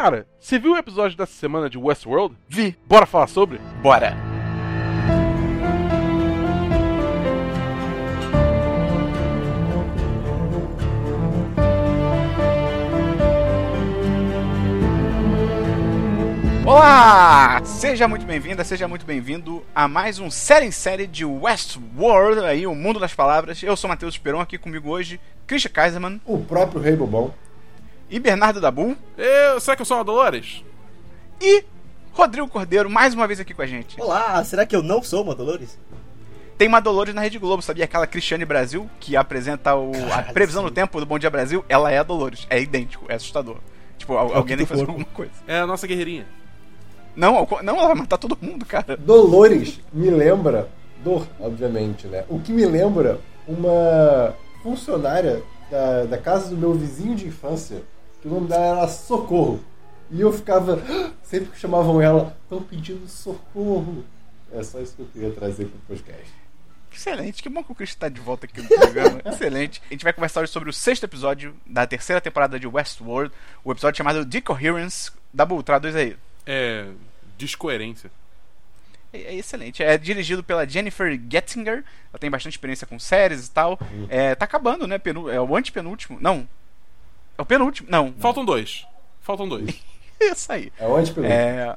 Cara, 0.00 0.28
você 0.38 0.60
viu 0.60 0.74
o 0.74 0.76
episódio 0.76 1.18
dessa 1.18 1.32
semana 1.32 1.68
de 1.68 1.76
Westworld? 1.76 2.36
Vi. 2.48 2.78
Bora 2.86 3.04
falar 3.04 3.26
sobre? 3.26 3.58
Bora. 3.82 4.16
Olá! 16.64 17.60
Seja 17.64 18.06
muito 18.06 18.24
bem-vinda, 18.24 18.62
seja 18.62 18.86
muito 18.86 19.04
bem-vindo 19.04 19.64
a 19.74 19.88
mais 19.88 20.20
um 20.20 20.30
série 20.30 20.66
em 20.66 20.70
série 20.70 21.08
de 21.08 21.24
Westworld, 21.24 22.38
aí 22.44 22.68
o 22.68 22.74
mundo 22.76 23.00
das 23.00 23.14
palavras. 23.14 23.60
Eu 23.64 23.76
sou 23.76 23.88
Matheus 23.88 24.16
Peron, 24.16 24.38
aqui 24.38 24.58
comigo 24.58 24.90
hoje, 24.90 25.18
Christian 25.44 25.72
Kaiserman 25.72 26.20
O 26.24 26.38
próprio 26.38 26.80
Rei 26.80 26.94
Bobão. 26.94 27.34
E 28.10 28.18
Bernardo 28.18 28.60
Dabu 28.60 28.96
Eu, 29.16 29.60
será 29.60 29.76
que 29.76 29.82
eu 29.82 29.86
sou 29.86 29.96
uma 29.96 30.04
Dolores? 30.04 30.64
e 31.40 31.64
Rodrigo 32.12 32.48
Cordeiro, 32.48 32.90
mais 32.90 33.14
uma 33.14 33.28
vez 33.28 33.38
aqui 33.38 33.54
com 33.54 33.62
a 33.62 33.66
gente. 33.66 34.00
Olá, 34.00 34.42
será 34.42 34.66
que 34.66 34.74
eu 34.74 34.82
não 34.82 35.00
sou 35.02 35.22
uma 35.22 35.36
Dolores? 35.36 35.78
Tem 36.56 36.66
uma 36.66 36.80
Dolores 36.80 37.14
na 37.14 37.20
Rede 37.20 37.38
Globo, 37.38 37.62
sabia? 37.62 37.84
Aquela 37.84 38.08
Cristiane 38.08 38.44
Brasil, 38.44 38.90
que 38.98 39.16
apresenta 39.16 39.76
o, 39.76 39.92
a 40.12 40.22
previsão 40.32 40.62
sim. 40.64 40.68
do 40.68 40.74
tempo 40.74 40.98
do 40.98 41.06
Bom 41.06 41.16
Dia 41.16 41.30
Brasil, 41.30 41.64
ela 41.68 41.92
é 41.92 41.98
a 41.98 42.02
Dolores. 42.02 42.44
É 42.50 42.60
idêntico, 42.60 43.04
é 43.08 43.14
assustador. 43.14 43.58
Tipo, 43.96 44.14
al- 44.14 44.34
alguém 44.34 44.56
tem 44.56 44.66
que 44.66 44.70
fazer 44.70 44.80
alguma 44.84 45.04
coisa. 45.04 45.30
É 45.46 45.60
a 45.60 45.66
nossa 45.68 45.86
guerreirinha. 45.86 46.26
Não, 47.14 47.46
não, 47.62 47.76
ela 47.76 47.86
vai 47.86 47.94
matar 47.96 48.18
todo 48.18 48.36
mundo, 48.40 48.66
cara. 48.66 48.96
Dolores 48.96 49.80
me 49.92 50.10
lembra, 50.10 50.68
dor, 51.04 51.24
obviamente, 51.38 52.08
né? 52.08 52.24
O 52.28 52.40
que 52.40 52.52
me 52.52 52.66
lembra 52.66 53.20
uma 53.46 54.34
funcionária 54.64 55.40
da, 55.70 56.04
da 56.04 56.18
casa 56.18 56.50
do 56.50 56.56
meu 56.56 56.74
vizinho 56.74 57.14
de 57.14 57.28
infância, 57.28 57.82
que 58.20 58.28
o 58.28 58.30
nome 58.30 58.48
dela 58.48 58.78
era 58.78 58.88
Socorro. 58.88 59.62
E 60.10 60.20
eu 60.20 60.32
ficava, 60.32 60.82
sempre 61.22 61.50
que 61.50 61.58
chamavam 61.58 62.00
ela, 62.00 62.36
estão 62.44 62.62
pedindo 62.62 63.06
socorro. 63.08 64.04
É 64.52 64.62
só 64.62 64.80
isso 64.80 64.94
que 64.96 65.02
eu 65.02 65.06
queria 65.12 65.30
trazer 65.32 65.66
pro 65.66 65.78
podcast. 65.80 66.32
Excelente, 66.90 67.42
que 67.42 67.48
bom 67.50 67.62
que 67.62 67.70
o 67.70 67.74
Chris 67.74 67.94
tá 67.94 68.08
de 68.08 68.20
volta 68.20 68.46
aqui 68.46 68.60
no 68.62 68.68
programa. 68.68 69.20
Excelente. 69.26 69.82
A 69.88 69.92
gente 69.92 70.02
vai 70.02 70.12
conversar 70.12 70.40
hoje 70.40 70.50
sobre 70.50 70.70
o 70.70 70.72
sexto 70.72 71.04
episódio 71.04 71.54
da 71.66 71.86
terceira 71.86 72.20
temporada 72.20 72.58
de 72.58 72.66
Westworld, 72.66 73.32
o 73.62 73.70
episódio 73.70 73.98
chamado 73.98 74.24
Decoherence. 74.24 75.12
Dabu, 75.32 75.62
traduz 75.62 75.94
aí. 75.94 76.16
É. 76.46 76.86
Descoerência. 77.36 78.10
É, 79.12 79.18
é 79.18 79.34
excelente. 79.36 79.82
É 79.82 79.96
dirigido 79.98 80.42
pela 80.42 80.66
Jennifer 80.66 81.20
Gettinger. 81.30 81.84
Ela 82.10 82.18
tem 82.18 82.30
bastante 82.30 82.54
experiência 82.54 82.86
com 82.86 82.98
séries 82.98 83.46
e 83.46 83.50
tal. 83.50 83.78
É, 84.08 84.34
tá 84.34 84.46
acabando, 84.46 84.86
né? 84.86 84.98
Penu- 84.98 85.28
é 85.30 85.40
o 85.40 85.54
antepenúltimo. 85.54 86.18
Não. 86.20 86.48
É 87.38 87.42
o 87.42 87.46
penúltimo. 87.46 87.88
Não. 87.90 88.12
Faltam 88.18 88.44
dois. 88.44 88.84
Faltam 89.20 89.48
dois. 89.48 89.70
Isso 90.20 90.52
aí. 90.52 90.72
É 90.78 90.86
onde 90.86 91.12
pelo 91.12 91.26
É. 91.26 91.76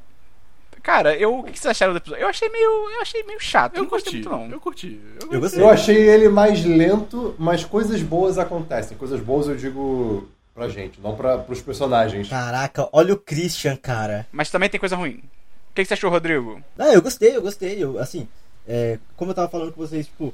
Cara, 0.82 1.16
eu, 1.16 1.40
o 1.40 1.44
que 1.44 1.60
vocês 1.60 1.68
acharam 1.68 1.94
do 1.94 1.98
episódio? 1.98 2.24
Eu 2.24 2.28
achei 2.28 2.50
meio, 2.50 2.90
eu 2.90 3.02
achei 3.02 3.22
meio 3.24 3.40
chato. 3.40 3.78
Eu 3.78 3.84
não 3.84 3.90
gostei 3.90 4.14
curti. 4.14 4.28
muito, 4.28 4.48
não. 4.48 4.52
Eu 4.52 4.60
curti. 4.60 5.00
Eu 5.32 5.40
gostei. 5.40 5.62
Eu 5.62 5.70
achei 5.70 6.10
ele 6.10 6.28
mais 6.28 6.66
lento, 6.66 7.36
mas 7.38 7.64
coisas 7.64 8.02
boas 8.02 8.40
acontecem. 8.40 8.98
Coisas 8.98 9.20
boas 9.20 9.48
eu 9.48 9.56
digo 9.56 10.28
pra 10.56 10.68
gente, 10.68 11.00
não 11.00 11.16
pra, 11.16 11.38
pros 11.38 11.62
personagens. 11.62 12.28
Caraca, 12.28 12.90
olha 12.92 13.14
o 13.14 13.18
Christian, 13.18 13.76
cara. 13.76 14.28
Mas 14.32 14.50
também 14.50 14.70
tem 14.70 14.80
coisa 14.80 14.96
ruim. 14.96 15.22
O 15.70 15.74
que 15.76 15.84
que 15.84 15.86
você 15.86 15.94
achou, 15.94 16.10
Rodrigo? 16.10 16.62
Ah, 16.78 16.90
eu 16.90 17.02
gostei, 17.02 17.36
eu 17.36 17.42
gostei. 17.44 17.82
Eu, 17.82 18.00
assim, 18.00 18.28
é, 18.68 18.98
como 19.16 19.32
eu 19.32 19.36
tava 19.36 19.50
falando 19.50 19.72
com 19.72 19.80
vocês, 19.80 20.08
tipo, 20.08 20.34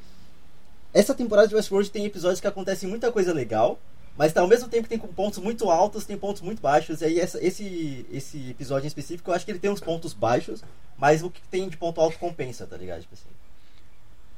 essa 0.94 1.14
temporada 1.14 1.48
de 1.48 1.55
Westworld 1.55 1.92
tem 1.92 2.05
episódios 2.05 2.39
que 2.39 2.48
acontecem 2.48 2.89
muita 2.89 3.11
coisa 3.11 3.33
legal, 3.33 3.78
mas 4.17 4.33
tá, 4.33 4.41
ao 4.41 4.47
mesmo 4.47 4.67
tempo 4.67 4.87
tem 4.89 4.97
pontos 4.97 5.39
muito 5.39 5.69
altos, 5.69 6.05
tem 6.05 6.17
pontos 6.17 6.41
muito 6.41 6.61
baixos. 6.61 7.01
E 7.01 7.05
aí 7.05 7.19
essa- 7.19 7.43
esse, 7.43 8.05
esse 8.11 8.49
episódio 8.49 8.86
em 8.86 8.87
específico, 8.87 9.30
eu 9.30 9.36
acho 9.36 9.45
que 9.45 9.52
ele 9.52 9.59
tem 9.59 9.69
uns 9.71 9.80
pontos 9.80 10.14
baixos, 10.14 10.64
mas 10.97 11.21
o 11.23 11.30
que 11.30 11.42
tem 11.49 11.69
de 11.69 11.77
ponto 11.77 12.02
alto 12.02 12.17
compensa, 12.17 12.65
tá 12.65 12.75
ligado? 12.77 13.02
Tipo 13.02 13.14
assim. 13.14 13.30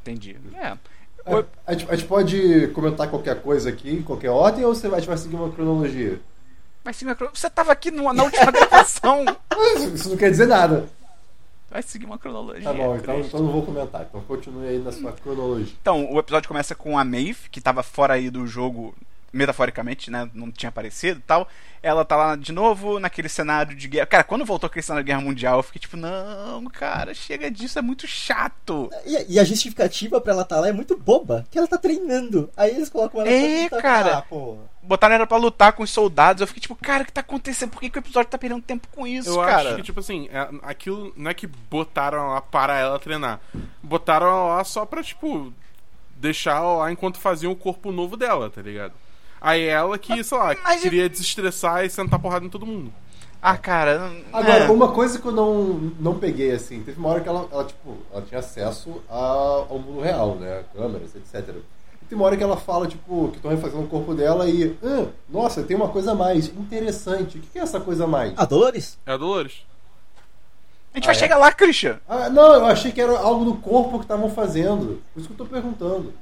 Entendi. 0.02 0.38
É. 0.56 0.78
É, 1.26 1.46
a, 1.68 1.74
gente, 1.74 1.92
a 1.92 1.96
gente 1.96 2.08
pode 2.08 2.68
comentar 2.70 3.09
qualquer 3.09 3.42
coisa 3.42 3.70
aqui, 3.70 3.90
em 3.92 4.02
qualquer 4.02 4.30
ordem, 4.30 4.64
ou 4.66 4.74
você 4.74 4.88
vai, 4.88 4.98
a 4.98 5.00
gente 5.02 5.09
vai 5.09 5.18
seguir 5.18 5.36
uma 5.36 5.52
cronologia? 5.52 6.20
Mas 6.84 6.96
seguir 6.96 7.09
uma 7.12 7.16
cro- 7.16 7.30
você 7.34 7.50
tava 7.50 7.72
aqui 7.74 7.92
no- 7.92 8.12
na 8.14 8.24
última 8.24 8.50
gravação. 8.52 9.25
Isso 9.94 10.09
não 10.09 10.18
quer 10.18 10.31
dizer 10.31 10.48
nada. 10.48 10.88
Vai 11.70 11.84
seguir 11.84 12.06
uma 12.06 12.18
cronologia. 12.18 12.64
Tá 12.64 12.74
bom, 12.74 12.96
então, 12.96 13.20
então 13.20 13.40
não 13.44 13.52
vou 13.52 13.64
comentar. 13.66 14.06
Então 14.09 14.22
continue 14.22 14.68
aí 14.68 14.80
na 14.80 14.92
sua 14.92 15.12
cronologia. 15.12 15.74
Então, 15.81 16.12
o 16.12 16.18
episódio 16.18 16.48
começa 16.48 16.74
com 16.74 16.98
a 16.98 17.04
Maeve, 17.06 17.50
que 17.52 17.62
tava 17.62 17.84
fora 17.84 18.14
aí 18.16 18.30
do 18.31 18.48
jogo, 18.48 18.96
metaforicamente, 19.32 20.10
né? 20.12 20.30
Não 20.34 20.52
tinha 20.52 20.70
aparecido 20.70 21.20
e 21.20 21.24
tal. 21.24 21.48
Ela 21.82 22.04
tá 22.04 22.16
lá 22.18 22.36
de 22.36 22.52
novo 22.52 23.00
naquele 23.00 23.30
cenário 23.30 23.74
de 23.76 23.88
guerra. 23.88 24.06
Cara, 24.06 24.24
quando 24.24 24.44
voltou 24.46 24.68
aquele 24.68 24.84
cenário 24.84 25.04
de 25.06 25.08
guerra 25.12 25.22
mundial, 25.22 25.58
eu 25.60 25.64
fiquei 25.64 25.80
tipo, 25.80 25.96
não, 25.96 26.66
cara, 26.66 27.14
chega 27.14 27.50
disso, 27.50 27.80
é 27.80 27.82
muito 27.82 28.06
chato. 28.06 28.90
E, 29.06 29.16
a- 29.16 29.26
e 29.30 29.40
a 29.40 29.44
justificativa 29.46 30.20
pra 30.20 30.34
ela 30.34 30.42
estar 30.42 30.60
lá 30.60 30.68
é 30.68 30.74
muito 30.74 30.98
boba, 30.98 31.46
que 31.50 31.58
ela 31.58 31.68
tá 31.68 31.78
treinando. 31.78 32.50
Aí 32.58 32.72
eles 32.72 32.90
colocam 32.90 33.22
ela 33.22 33.30
É, 33.30 33.70
pra 33.70 33.82
cara. 33.82 34.18
Ah, 34.18 34.22
pô. 34.24 34.58
Botaram 34.82 35.16
ela 35.16 35.28
pra 35.28 35.38
lutar 35.38 35.72
com 35.74 35.84
os 35.84 35.90
soldados. 35.92 36.42
Eu 36.42 36.48
fiquei 36.48 36.62
tipo, 36.62 36.76
cara, 36.76 37.04
o 37.04 37.06
que 37.06 37.12
tá 37.14 37.22
acontecendo? 37.22 37.70
Por 37.70 37.80
que, 37.80 37.90
que 37.90 37.98
o 37.98 38.02
episódio 38.02 38.30
tá 38.32 38.38
perdendo 38.38 38.62
tempo 38.62 38.88
com 38.90 39.06
isso, 39.08 39.30
Eu 39.30 39.38
cara? 39.46 39.70
acho 39.70 39.76
que, 39.78 39.84
tipo 39.84 40.00
assim, 40.00 40.28
é- 40.34 40.50
aquilo 40.64 41.14
não 41.16 41.30
é 41.32 41.34
que 41.34 41.48
botaram 41.48 42.18
ela 42.18 42.34
lá 42.36 42.42
para 42.42 42.78
ela 42.78 43.00
treinar. 43.00 43.40
Botaram 43.84 44.28
ela 44.28 44.56
lá 44.58 44.64
só 44.64 44.86
pra, 44.86 45.02
tipo, 45.04 45.54
deixar 46.18 46.58
ela 46.58 46.74
lá 46.80 46.92
enquanto 46.92 47.20
faziam 47.20 47.52
o 47.52 47.56
corpo 47.56 47.92
novo 47.92 48.18
dela, 48.18 48.50
tá 48.50 48.62
ligado? 48.62 48.94
Aí 49.42 49.64
ela 49.66 49.98
que, 49.98 50.24
sei 50.24 50.38
lá, 50.38 50.56
Mas- 50.64 50.82
queria 50.82 51.08
desestressar 51.10 51.86
e 51.86 51.90
sentar 51.90 52.20
porrada 52.20 52.46
em 52.46 52.50
todo 52.50 52.66
mundo. 52.66 52.92
Ah, 53.42 53.58
cara. 53.58 54.12
Agora, 54.34 54.66
é. 54.66 54.70
uma 54.70 54.92
coisa 54.92 55.18
que 55.18 55.26
eu 55.26 55.32
não, 55.32 55.94
não 56.00 56.20
peguei, 56.20 56.52
assim, 56.52 56.84
teve 56.84 57.00
uma 57.00 57.08
hora 57.10 57.22
que 57.22 57.30
ela, 57.30 57.48
ela, 57.50 57.64
tipo, 57.64 57.98
ela 58.12 58.22
tinha 58.22 58.40
acesso 58.40 59.02
a- 59.10 59.66
ao 59.70 59.80
mundo 59.80 60.02
real, 60.02 60.36
né? 60.36 60.64
Câmeras, 60.76 61.16
etc. 61.16 61.56
E 62.02 62.06
tem 62.06 62.18
uma 62.18 62.26
hora 62.26 62.36
que 62.36 62.44
ela 62.44 62.58
fala, 62.58 62.86
tipo, 62.86 63.30
que 63.30 63.38
estão 63.38 63.50
refazendo 63.50 63.84
o 63.84 63.88
corpo 63.88 64.14
dela 64.14 64.46
e. 64.50 64.76
"Ah, 64.84 65.06
nossa, 65.30 65.64
tem 65.64 65.78
uma 65.78 65.88
coisa 65.88 66.12
a 66.12 66.16
mais. 66.16 66.48
Interessante. 66.48 67.38
O 67.38 67.42
que 67.42 67.48
que 67.48 67.60
é 67.60 67.62
essa 67.62 67.80
coisa 67.80 68.04
a 68.04 68.08
mais? 68.08 68.34
Ah, 68.36 68.44
Dolores? 68.46 68.98
É 69.06 69.14
a 69.14 69.18
Dolores. 69.18 69.64
A 70.94 70.98
gente 70.98 71.06
Ah, 71.06 71.08
vai 71.12 71.16
é? 71.16 71.20
chegar 71.20 71.38
lá, 71.38 71.52
Christian. 71.54 71.98
Ah, 72.10 72.30
não, 72.30 72.56
eu 72.56 72.66
achei 72.66 72.92
que 72.92 73.00
era 73.00 73.18
algo 73.18 73.46
no 73.46 73.56
corpo 73.58 74.00
que 74.00 74.04
estavam 74.06 74.30
fazendo. 74.30 75.02
Por 75.14 75.20
isso 75.22 75.30
que 75.30 75.34
eu 75.34 75.38
tô 75.38 75.46
perguntando. 75.46 76.14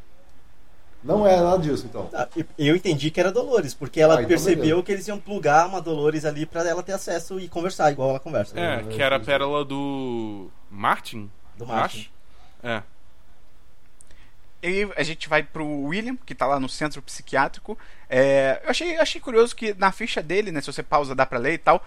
Não 1.03 1.25
é 1.27 1.39
nada 1.39 1.59
disso, 1.59 1.85
então. 1.85 2.09
Ah, 2.13 2.27
eu- 2.57 2.75
entendi 2.75 3.09
que 3.11 3.19
era 3.19 3.31
Dolores, 3.31 3.73
porque 3.73 4.01
ela 4.01 4.15
Ah, 4.15 4.17
então 4.17 4.27
percebeu 4.29 4.63
beleza. 4.63 4.83
que 4.83 4.91
eles 4.91 5.07
iam 5.07 5.19
plugar 5.19 5.67
uma 5.67 5.79
Dolores 5.81 6.25
ali 6.25 6.45
pra 6.45 6.67
ela 6.67 6.83
ter 6.83 6.93
acesso 6.93 7.39
e 7.39 7.47
conversar, 7.47 7.91
igual 7.91 8.09
ela 8.09 8.19
conversa. 8.19 8.59
É, 8.59 8.83
que 8.83 9.01
era 9.01 9.15
a 9.15 9.19
pérola 9.19 9.63
do. 9.63 10.49
Martin? 10.69 11.29
Do 11.55 11.63
Eu 11.63 11.67
Martin. 11.67 11.99
acho. 11.99 12.11
É. 12.63 12.83
E 14.61 14.89
a 14.97 15.03
gente 15.03 15.29
vai 15.29 15.43
pro 15.43 15.65
William, 15.65 16.17
que 16.25 16.33
tá 16.33 16.45
lá 16.47 16.59
no 16.59 16.67
centro 16.67 17.01
psiquiátrico. 17.01 17.77
É, 18.09 18.59
eu 18.63 18.69
achei, 18.71 18.97
achei 18.97 19.21
curioso 19.21 19.55
que 19.55 19.73
na 19.75 19.91
ficha 19.91 20.21
dele, 20.21 20.51
né, 20.51 20.61
se 20.61 20.67
você 20.71 20.81
pausa, 20.81 21.13
dá 21.13 21.25
pra 21.25 21.37
ler 21.37 21.53
e 21.53 21.57
tal, 21.59 21.85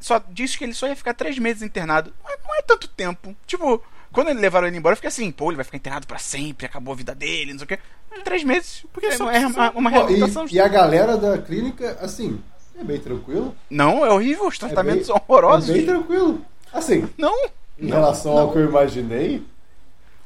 só 0.00 0.20
diz 0.30 0.56
que 0.56 0.64
ele 0.64 0.72
só 0.74 0.88
ia 0.88 0.96
ficar 0.96 1.12
três 1.14 1.38
meses 1.38 1.62
internado. 1.62 2.12
Não 2.24 2.30
é, 2.30 2.36
não 2.42 2.54
é 2.56 2.62
tanto 2.62 2.88
tempo. 2.88 3.36
Tipo, 3.46 3.82
quando 4.12 4.28
ele 4.28 4.40
levaram 4.40 4.66
ele 4.66 4.78
embora, 4.78 4.94
eu 4.94 4.96
fiquei 4.96 5.08
assim, 5.08 5.30
pô, 5.30 5.50
ele 5.50 5.56
vai 5.56 5.64
ficar 5.64 5.76
internado 5.76 6.06
pra 6.06 6.18
sempre, 6.18 6.64
acabou 6.66 6.94
a 6.94 6.96
vida 6.96 7.14
dele, 7.14 7.52
não 7.52 7.58
sei 7.58 7.64
o 7.66 7.68
quê. 7.68 7.78
Três 8.24 8.42
meses, 8.44 8.84
porque 8.92 9.12
só 9.12 9.24
não 9.24 9.30
é 9.30 9.46
uma, 9.46 9.70
uma 9.72 9.90
reabilitação. 9.90 10.46
e, 10.50 10.54
e 10.54 10.60
a 10.60 10.66
galera 10.68 11.16
da 11.16 11.38
clínica, 11.38 11.96
assim, 12.00 12.40
é 12.78 12.82
bem 12.82 12.98
tranquilo. 12.98 13.54
Não, 13.70 14.04
é 14.04 14.10
horrível, 14.10 14.46
os 14.48 14.56
É 14.56 14.58
tratamentos 14.58 14.98
bem- 15.00 15.06
são 15.06 15.16
horrorosos. 15.28 15.70
É 15.70 15.72
bem 15.74 15.86
tranquilo. 15.86 16.40
Assim, 16.72 17.08
Não, 17.18 17.34
em 17.78 17.86
relação 17.88 18.36
ao 18.36 18.50
que 18.52 18.58
eu 18.58 18.64
imaginei, 18.68 19.42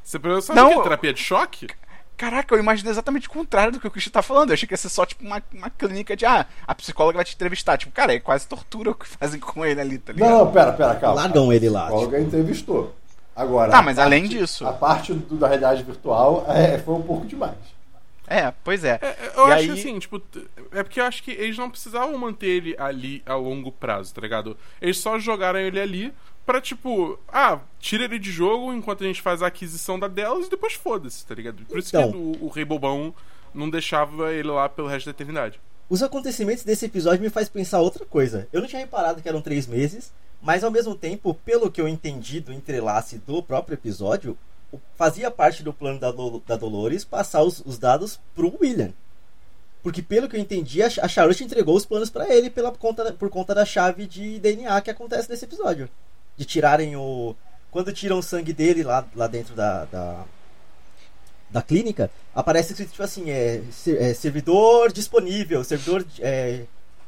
Você 0.03 0.19
sabe 0.41 0.59
Não, 0.59 0.69
o 0.71 0.73
que 0.75 0.81
é 0.81 0.83
terapia 0.83 1.13
de 1.13 1.21
choque? 1.23 1.67
Caraca, 2.17 2.55
eu 2.55 2.59
imaginei 2.59 2.91
exatamente 2.93 3.29
o 3.29 3.31
contrário 3.31 3.73
do 3.73 3.81
que 3.81 3.87
o 3.87 3.91
Christian 3.91 4.13
tá 4.13 4.21
falando. 4.23 4.51
Eu 4.51 4.55
achei 4.55 4.67
que 4.69 4.75
ia 4.75 4.79
ser 4.79 4.89
só, 4.91 5.07
tipo, 5.07 5.25
uma, 5.25 5.43
uma 5.55 5.71
clínica 5.71 6.15
de, 6.15 6.27
ah, 6.27 6.45
a 6.67 6.75
psicóloga 6.75 7.17
vai 7.17 7.25
te 7.25 7.35
entrevistar. 7.35 7.79
Tipo, 7.79 7.93
cara, 7.93 8.15
é 8.15 8.21
quase 8.21 8.47
tortura 8.47 8.91
o 8.91 8.95
que 8.95 9.07
fazem 9.19 9.41
com 9.41 9.65
ele 9.65 9.81
ali, 9.81 9.99
tá 9.99 10.13
ligado? 10.13 10.31
Não, 10.31 10.45
não, 10.45 10.53
pera, 10.53 10.73
pera, 10.73 10.95
calma. 10.97 11.23
Largam 11.23 11.51
ele 11.53 11.71
lá, 11.71 11.83
A 11.83 11.87
psicóloga 11.87 12.21
entrevistou. 12.21 12.95
Agora. 13.41 13.71
Tá, 13.71 13.79
a 13.79 13.83
mas 13.83 13.97
parte- 13.97 14.07
além 14.07 14.25
disso- 14.29 14.67
A 14.67 14.73
parte 14.73 15.13
do- 15.15 15.37
da 15.37 15.47
realidade 15.49 15.83
virtual 15.83 16.45
é, 16.49 16.79
foi 16.79 16.95
um 16.95 17.03
pouco 17.03 17.27
demais. 17.27 17.57
É, 18.27 18.53
pois 18.63 18.85
é. 18.85 18.99
É, 19.03 19.07
é, 19.07 19.33
eu 19.37 19.49
E 19.49 19.53
acho 19.53 19.73
aí- 19.73 19.81
assim, 19.81 19.99
tipo, 19.99 20.23
é 20.73 20.83
porque 20.85 21.01
eu 21.01 21.05
acho 21.05 21.23
que 21.23 21.33
eles 21.33 21.59
não 21.59 21.69
precisavam 21.69 22.17
manter 22.17 22.47
ele 22.47 22.77
ali 22.79 23.23
a 23.27 23.35
longo 23.35 23.73
prazo, 23.73 24.15
tá 24.15 24.21
ligado? 24.21 24.57
Eles 24.81 24.99
só 24.99 25.19
jogaram 25.19 25.59
ele 25.59 25.81
ali 25.81 26.15
pra, 26.47 26.61
tipo, 26.61 27.19
ah, 27.33 27.59
tira 27.81 28.05
ele 28.05 28.19
de 28.21 28.31
jogo 28.31 28.73
enquanto 28.73 29.03
a 29.03 29.07
gente 29.07 29.21
faz 29.21 29.43
a 29.43 29.49
aquisição 29.49 29.99
da 29.99 30.07
delas 30.07 30.47
e 30.47 30.51
depois 30.51 30.75
foda-se, 30.75 31.27
tá 31.27 31.35
ligado? 31.35 31.65
Por 31.65 31.79
isso 31.79 31.89
Então. 31.97 32.11
que 32.13 32.17
o, 32.17 32.47
o 32.47 32.49
Rei 32.49 32.65
Bobão 32.65 33.13
não 33.53 33.69
deixava 33.69 34.33
ele 34.33 34.49
lá 34.49 34.69
pelo 34.69 34.87
resto 34.87 35.07
da 35.07 35.11
eternidade. 35.11 35.59
Os 35.89 36.01
acontecimentos 36.05 36.63
desse 36.63 36.87
episódio 36.87 37.21
me 37.21 37.31
faz 37.31 37.49
pensar 37.49 37.81
outra 37.81 38.05
coisa. 38.07 38.47
Eu 38.53 38.61
não 38.61 38.69
tinha 38.69 38.79
reparado 38.81 39.21
que 39.21 39.29
eram 39.29 39.41
três 39.43 39.67
meses, 39.67 40.13
mas 40.41 40.65
ao 40.65 40.71
mesmo 40.71 40.95
tempo, 40.95 41.35
pelo 41.35 41.71
que 41.71 41.81
eu 41.81 41.89
entendi 41.89 42.41
do 42.41 42.53
entrelace 42.53 43.19
do 43.19 43.43
próprio 43.43 43.75
episódio, 43.75 44.37
fazia 44.97 45.31
parte 45.31 45.63
do 45.63 45.73
plano 45.73 45.99
da, 45.99 46.11
Dol- 46.13 46.43
da 46.47 46.57
Dolores 46.57 47.05
passar 47.05 47.43
os, 47.43 47.61
os 47.67 47.79
dados 47.79 48.19
pro 48.35 48.57
William. 48.61 48.93
Porque 49.83 50.03
pelo 50.03 50.29
que 50.29 50.37
eu 50.37 50.41
entendi, 50.41 50.83
a 50.83 50.87
a 51.03 51.09
Charlotte 51.09 51.43
entregou 51.43 51.75
os 51.75 51.87
planos 51.87 52.11
pra 52.11 52.29
ele 52.33 52.51
pela 52.51 52.71
conta, 52.73 53.13
por 53.15 53.31
conta 53.31 53.55
da 53.55 53.65
chave 53.65 54.07
de 54.07 54.39
DNA 54.39 54.81
que 54.83 54.91
acontece 54.91 55.29
nesse 55.31 55.45
episódio. 55.45 55.89
De 56.37 56.45
tirarem 56.45 56.97
o. 56.97 57.35
Quando 57.71 57.93
tiram 57.93 58.19
o 58.19 58.23
sangue 58.23 58.53
dele 58.53 58.83
lá, 58.83 59.07
lá 59.15 59.27
dentro 59.27 59.55
da, 59.55 59.85
da, 59.87 60.25
da 61.51 61.63
clínica, 61.63 62.11
aparece 62.35 62.73
escrito 62.73 62.91
tipo 62.91 63.03
assim, 63.03 63.31
é, 63.31 63.63
é, 63.99 64.15
servidor 64.15 64.93
disponível, 64.93 65.63
servidor 65.65 66.05
é, 66.19 66.65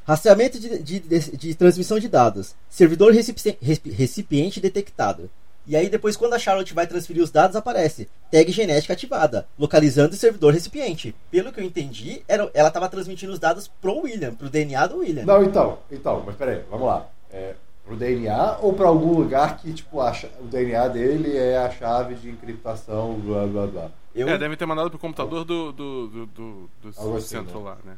rastreamento 0.06 0.58
de, 0.58 0.78
de, 0.82 1.00
de- 1.00 1.37
de 1.37 1.54
transmissão 1.54 1.99
de 1.99 2.08
dados, 2.08 2.54
servidor 2.69 3.12
recipi- 3.12 3.56
recipi- 3.60 3.90
recipiente 3.90 4.60
detectado. 4.60 5.31
E 5.64 5.76
aí 5.76 5.88
depois 5.88 6.16
quando 6.16 6.34
a 6.34 6.38
Charlotte 6.40 6.75
vai 6.75 6.88
transferir 6.88 7.22
os 7.22 7.31
dados 7.31 7.54
aparece 7.54 8.08
tag 8.32 8.50
genética 8.50 8.94
ativada, 8.94 9.46
localizando 9.56 10.12
o 10.12 10.16
servidor 10.16 10.52
recipiente. 10.52 11.14
Pelo 11.31 11.52
que 11.52 11.60
eu 11.60 11.64
entendi, 11.64 12.22
era, 12.26 12.50
ela 12.52 12.66
estava 12.69 12.88
transmitindo 12.88 13.32
os 13.32 13.38
dados 13.38 13.70
pro 13.81 13.99
William, 14.00 14.34
pro 14.34 14.50
DNA 14.50 14.87
do 14.88 14.99
William. 14.99 15.25
Não, 15.25 15.43
então, 15.44 15.78
então, 15.90 16.22
mas 16.26 16.34
peraí, 16.34 16.62
vamos 16.69 16.87
lá. 16.88 17.08
É, 17.31 17.54
pro 17.84 17.94
DNA 17.96 18.58
ou 18.60 18.72
pra 18.72 18.88
algum 18.88 19.12
lugar 19.12 19.56
que, 19.58 19.72
tipo, 19.72 20.00
a 20.00 20.12
cha- 20.12 20.28
o 20.40 20.44
DNA 20.44 20.88
dele 20.88 21.37
é 21.37 21.56
a 21.58 21.70
chave 21.70 22.16
de 22.16 22.28
encriptação, 22.28 23.14
blá 23.20 23.46
blá 23.46 23.66
blá. 23.69 23.90
Eu, 24.14 24.28
É, 24.28 24.37
devem 24.37 24.56
ter 24.56 24.66
mandado 24.66 24.90
pro 24.90 24.99
computador 24.99 25.44
do, 25.44 25.72
do, 25.72 26.06
do, 26.08 26.26
do, 26.26 26.70
do 26.82 26.88
assim, 27.16 27.20
centro 27.28 27.60
né? 27.60 27.64
lá, 27.70 27.78
né? 27.84 27.96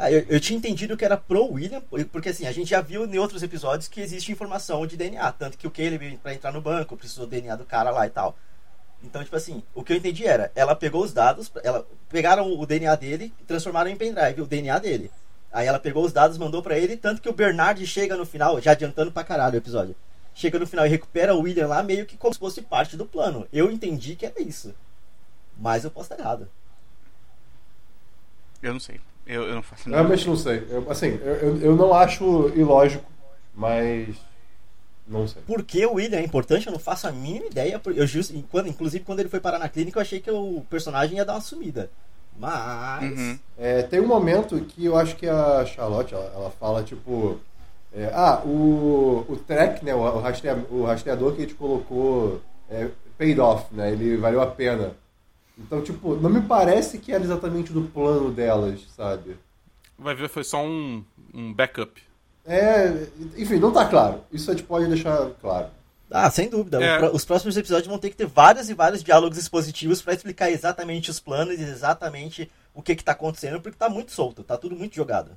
Ah, 0.00 0.12
eu, 0.12 0.24
eu 0.28 0.38
tinha 0.38 0.56
entendido 0.56 0.96
que 0.96 1.04
era 1.04 1.16
pro 1.16 1.52
William, 1.54 1.82
porque 2.12 2.28
assim, 2.28 2.46
a 2.46 2.52
gente 2.52 2.70
já 2.70 2.80
viu 2.80 3.04
em 3.04 3.18
outros 3.18 3.42
episódios 3.42 3.88
que 3.88 4.00
existe 4.00 4.30
informação 4.30 4.86
de 4.86 4.96
DNA. 4.96 5.32
Tanto 5.32 5.58
que 5.58 5.66
o 5.66 5.70
Caleb, 5.72 6.20
pra 6.22 6.32
entrar 6.32 6.52
no 6.52 6.60
banco, 6.60 6.96
precisou 6.96 7.26
do 7.26 7.30
DNA 7.30 7.56
do 7.56 7.64
cara 7.64 7.90
lá 7.90 8.06
e 8.06 8.10
tal. 8.10 8.38
Então, 9.02 9.24
tipo 9.24 9.34
assim, 9.34 9.60
o 9.74 9.82
que 9.82 9.92
eu 9.92 9.96
entendi 9.96 10.24
era, 10.24 10.52
ela 10.54 10.76
pegou 10.76 11.02
os 11.02 11.12
dados, 11.12 11.50
ela 11.64 11.84
pegaram 12.08 12.48
o 12.48 12.64
DNA 12.64 12.94
dele 12.94 13.32
e 13.40 13.44
transformaram 13.44 13.90
em 13.90 13.96
pendrive, 13.96 14.40
o 14.40 14.46
DNA 14.46 14.78
dele. 14.78 15.10
Aí 15.52 15.66
ela 15.66 15.80
pegou 15.80 16.04
os 16.04 16.12
dados, 16.12 16.38
mandou 16.38 16.62
pra 16.62 16.78
ele, 16.78 16.96
tanto 16.96 17.20
que 17.20 17.28
o 17.28 17.32
Bernard 17.32 17.84
chega 17.84 18.16
no 18.16 18.24
final, 18.24 18.60
já 18.60 18.72
adiantando 18.72 19.10
pra 19.10 19.24
caralho 19.24 19.54
o 19.54 19.58
episódio. 19.58 19.96
Chega 20.32 20.60
no 20.60 20.66
final 20.66 20.86
e 20.86 20.90
recupera 20.90 21.34
o 21.34 21.40
William 21.40 21.66
lá 21.66 21.82
meio 21.82 22.06
que 22.06 22.16
como 22.16 22.32
se 22.32 22.38
fosse 22.38 22.62
parte 22.62 22.96
do 22.96 23.04
plano. 23.04 23.48
Eu 23.52 23.68
entendi 23.68 24.14
que 24.14 24.26
era 24.26 24.40
isso. 24.40 24.72
Mas 25.56 25.82
eu 25.82 25.90
posso 25.90 26.12
estar 26.12 26.22
errado. 26.22 26.48
Eu 28.62 28.72
não 28.72 28.80
sei. 28.80 29.00
Eu, 29.28 29.42
eu 29.42 29.54
não 29.54 29.62
faço 29.62 29.88
nada. 29.90 30.02
realmente 30.02 30.26
não 30.26 30.36
sei. 30.36 30.66
Eu, 30.70 30.90
assim, 30.90 31.20
eu, 31.22 31.58
eu, 31.58 31.76
não 31.76 31.92
acho 31.92 32.50
ilógico, 32.56 33.04
mas. 33.54 34.16
Não 35.06 35.28
sei. 35.28 35.42
Por 35.46 35.62
que 35.62 35.84
o 35.84 35.94
William 35.94 36.18
é 36.18 36.24
importante, 36.24 36.66
eu 36.66 36.72
não 36.72 36.80
faço 36.80 37.06
a 37.06 37.12
mínima 37.12 37.46
ideia. 37.46 37.80
Eu 37.84 38.06
just, 38.06 38.34
quando, 38.50 38.68
inclusive, 38.68 39.04
quando 39.04 39.20
ele 39.20 39.28
foi 39.28 39.38
parar 39.38 39.58
na 39.58 39.68
clínica, 39.68 39.98
eu 39.98 40.02
achei 40.02 40.18
que 40.18 40.30
o 40.30 40.64
personagem 40.70 41.18
ia 41.18 41.26
dar 41.26 41.34
uma 41.34 41.42
sumida. 41.42 41.90
Mas. 42.38 43.18
Uhum. 43.18 43.38
É, 43.58 43.82
tem 43.82 44.00
um 44.00 44.06
momento 44.06 44.58
que 44.60 44.86
eu 44.86 44.96
acho 44.96 45.14
que 45.16 45.28
a 45.28 45.66
Charlotte 45.66 46.14
ela, 46.14 46.32
ela 46.34 46.50
fala 46.50 46.82
tipo. 46.82 47.38
é, 47.94 48.10
ah, 48.14 48.40
o, 48.46 49.26
o 49.28 49.36
track, 49.36 49.84
né, 49.84 49.94
o, 49.94 49.98
o, 49.98 50.78
o 50.78 50.84
rastreador 50.86 51.32
que 51.32 51.42
a 51.42 51.44
gente 51.44 51.54
colocou 51.54 52.40
é, 52.70 52.88
paid 53.18 53.38
off, 53.38 53.66
né? 53.74 53.92
Ele 53.92 54.16
valeu 54.16 54.40
a 54.40 54.46
pena. 54.46 54.92
Então, 55.58 55.82
tipo, 55.82 56.14
não 56.16 56.30
me 56.30 56.40
parece 56.42 56.98
que 56.98 57.12
era 57.12 57.22
exatamente 57.24 57.72
do 57.72 57.82
plano 57.82 58.30
delas, 58.30 58.80
sabe? 58.96 59.36
Vai 59.98 60.14
ver, 60.14 60.28
foi 60.28 60.44
só 60.44 60.64
um, 60.64 61.04
um 61.34 61.52
backup. 61.52 62.00
É, 62.46 63.06
enfim, 63.36 63.56
não 63.58 63.72
tá 63.72 63.84
claro. 63.86 64.22
Isso 64.32 64.50
a 64.50 64.54
gente 64.54 64.64
pode 64.64 64.86
deixar 64.86 65.30
claro. 65.40 65.66
Ah, 66.10 66.30
sem 66.30 66.48
dúvida. 66.48 66.82
É. 66.82 67.10
Os 67.10 67.24
próximos 67.24 67.56
episódios 67.56 67.86
vão 67.88 67.98
ter 67.98 68.08
que 68.10 68.16
ter 68.16 68.26
vários 68.26 68.70
e 68.70 68.74
vários 68.74 69.02
diálogos 69.04 69.36
expositivos 69.36 70.00
pra 70.00 70.14
explicar 70.14 70.50
exatamente 70.50 71.10
os 71.10 71.20
planos 71.20 71.58
e 71.58 71.62
exatamente 71.62 72.50
o 72.72 72.80
que 72.80 72.94
que 72.96 73.04
tá 73.04 73.12
acontecendo, 73.12 73.60
porque 73.60 73.76
tá 73.76 73.88
muito 73.90 74.12
solto, 74.12 74.42
tá 74.44 74.56
tudo 74.56 74.74
muito 74.76 74.94
jogado. 74.94 75.32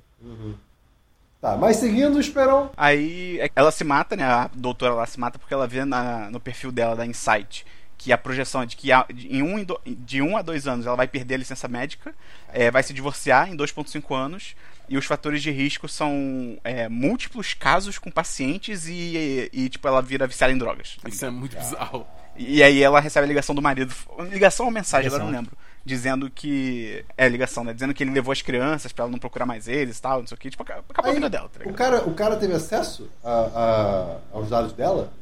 Tá, 1.40 1.56
mas 1.56 1.76
seguindo, 1.76 2.20
Esperão. 2.20 2.70
Aí 2.76 3.40
é- 3.40 3.50
ela 3.56 3.72
se 3.72 3.82
mata, 3.82 4.14
né? 4.14 4.24
A 4.24 4.48
doutora 4.54 4.94
lá 4.94 5.04
se 5.06 5.18
mata 5.18 5.38
porque 5.38 5.52
ela 5.52 5.66
vê 5.66 5.84
na- 5.84 6.30
no 6.30 6.38
perfil 6.38 6.70
dela 6.70 6.94
da 6.94 7.04
Insight 7.04 7.66
que 8.02 8.12
a 8.12 8.18
projeção 8.18 8.62
é 8.62 8.66
de 8.66 8.76
que 8.76 8.90
a- 8.90 9.06
de- 9.12 9.28
em 9.28 9.42
um, 9.42 9.64
de 9.86 10.20
um 10.22 10.36
a 10.36 10.42
dois 10.42 10.66
anos 10.66 10.86
ela 10.86 10.96
vai 10.96 11.06
perder 11.06 11.34
a 11.34 11.38
licença 11.38 11.68
médica, 11.68 12.14
é, 12.52 12.70
vai 12.70 12.82
se 12.82 12.92
divorciar 12.92 13.50
em 13.50 13.56
2,5 13.56 14.14
anos. 14.14 14.54
E 14.88 14.98
os 14.98 15.06
fatores 15.06 15.40
de 15.42 15.50
risco 15.50 15.88
são 15.88 16.58
é, 16.64 16.88
múltiplos 16.88 17.54
casos 17.54 17.98
com 17.98 18.10
pacientes 18.10 18.86
e, 18.88 19.48
e, 19.52 19.68
tipo, 19.68 19.86
ela 19.88 20.02
vira 20.02 20.26
viciada 20.26 20.52
em 20.52 20.58
drogas. 20.58 20.96
tá 21.00 21.08
Isso 21.08 21.24
é 21.24 21.30
muito 21.30 21.56
bizarro. 21.56 22.06
E 22.36 22.62
aí 22.62 22.82
ela 22.82 22.98
recebe 23.00 23.24
a 23.24 23.28
ligação 23.28 23.54
do 23.54 23.62
marido. 23.62 23.94
Ligação 24.30 24.66
ou 24.66 24.72
mensagem, 24.72 25.04
Ligação. 25.04 25.26
agora 25.28 25.30
eu 25.30 25.32
não 25.32 25.38
lembro. 25.50 25.56
Dizendo 25.84 26.28
que. 26.30 27.04
É, 27.16 27.28
ligação, 27.28 27.64
né? 27.64 27.72
Dizendo 27.72 27.92
que 27.94 28.02
ele 28.04 28.10
levou 28.10 28.32
as 28.32 28.42
crianças 28.42 28.92
pra 28.92 29.04
ela 29.04 29.10
não 29.12 29.18
procurar 29.18 29.46
mais 29.46 29.66
eles 29.66 29.98
e 29.98 30.02
tal, 30.02 30.20
não 30.20 30.26
sei 30.26 30.34
o 30.36 30.38
que. 30.38 30.50
Tipo, 30.50 30.62
acabou 30.62 30.84
a 30.96 31.06
Aí, 31.08 31.14
vida 31.14 31.28
dela, 31.30 31.48
tá 31.48 31.58
o, 31.60 31.62
ligado? 31.62 31.76
cara, 31.76 32.08
o 32.08 32.14
cara 32.14 32.36
teve 32.36 32.52
acesso 32.54 33.08
a, 33.24 33.30
a- 33.30 34.16
aos 34.36 34.48
dados 34.48 34.72
dela? 34.74 35.12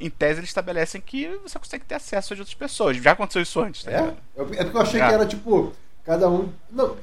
Em 0.00 0.08
tese, 0.10 0.40
eles 0.40 0.48
estabelecem 0.50 1.00
que 1.00 1.28
você 1.42 1.58
consegue 1.58 1.84
ter 1.84 1.94
acesso 1.96 2.34
de 2.34 2.40
outras 2.40 2.54
pessoas. 2.54 2.96
Já 2.96 3.12
aconteceu 3.12 3.42
isso 3.42 3.60
antes, 3.60 3.84
tá 3.84 3.90
É? 3.90 3.96
ligado? 4.00 4.16
É 4.36 4.44
porque 4.64 4.76
eu 4.76 4.80
achei 4.80 4.98
Já. 4.98 5.08
que 5.08 5.14
era 5.14 5.26
tipo, 5.26 5.72
cada 6.04 6.28
um. 6.28 6.50
Não, 6.70 6.96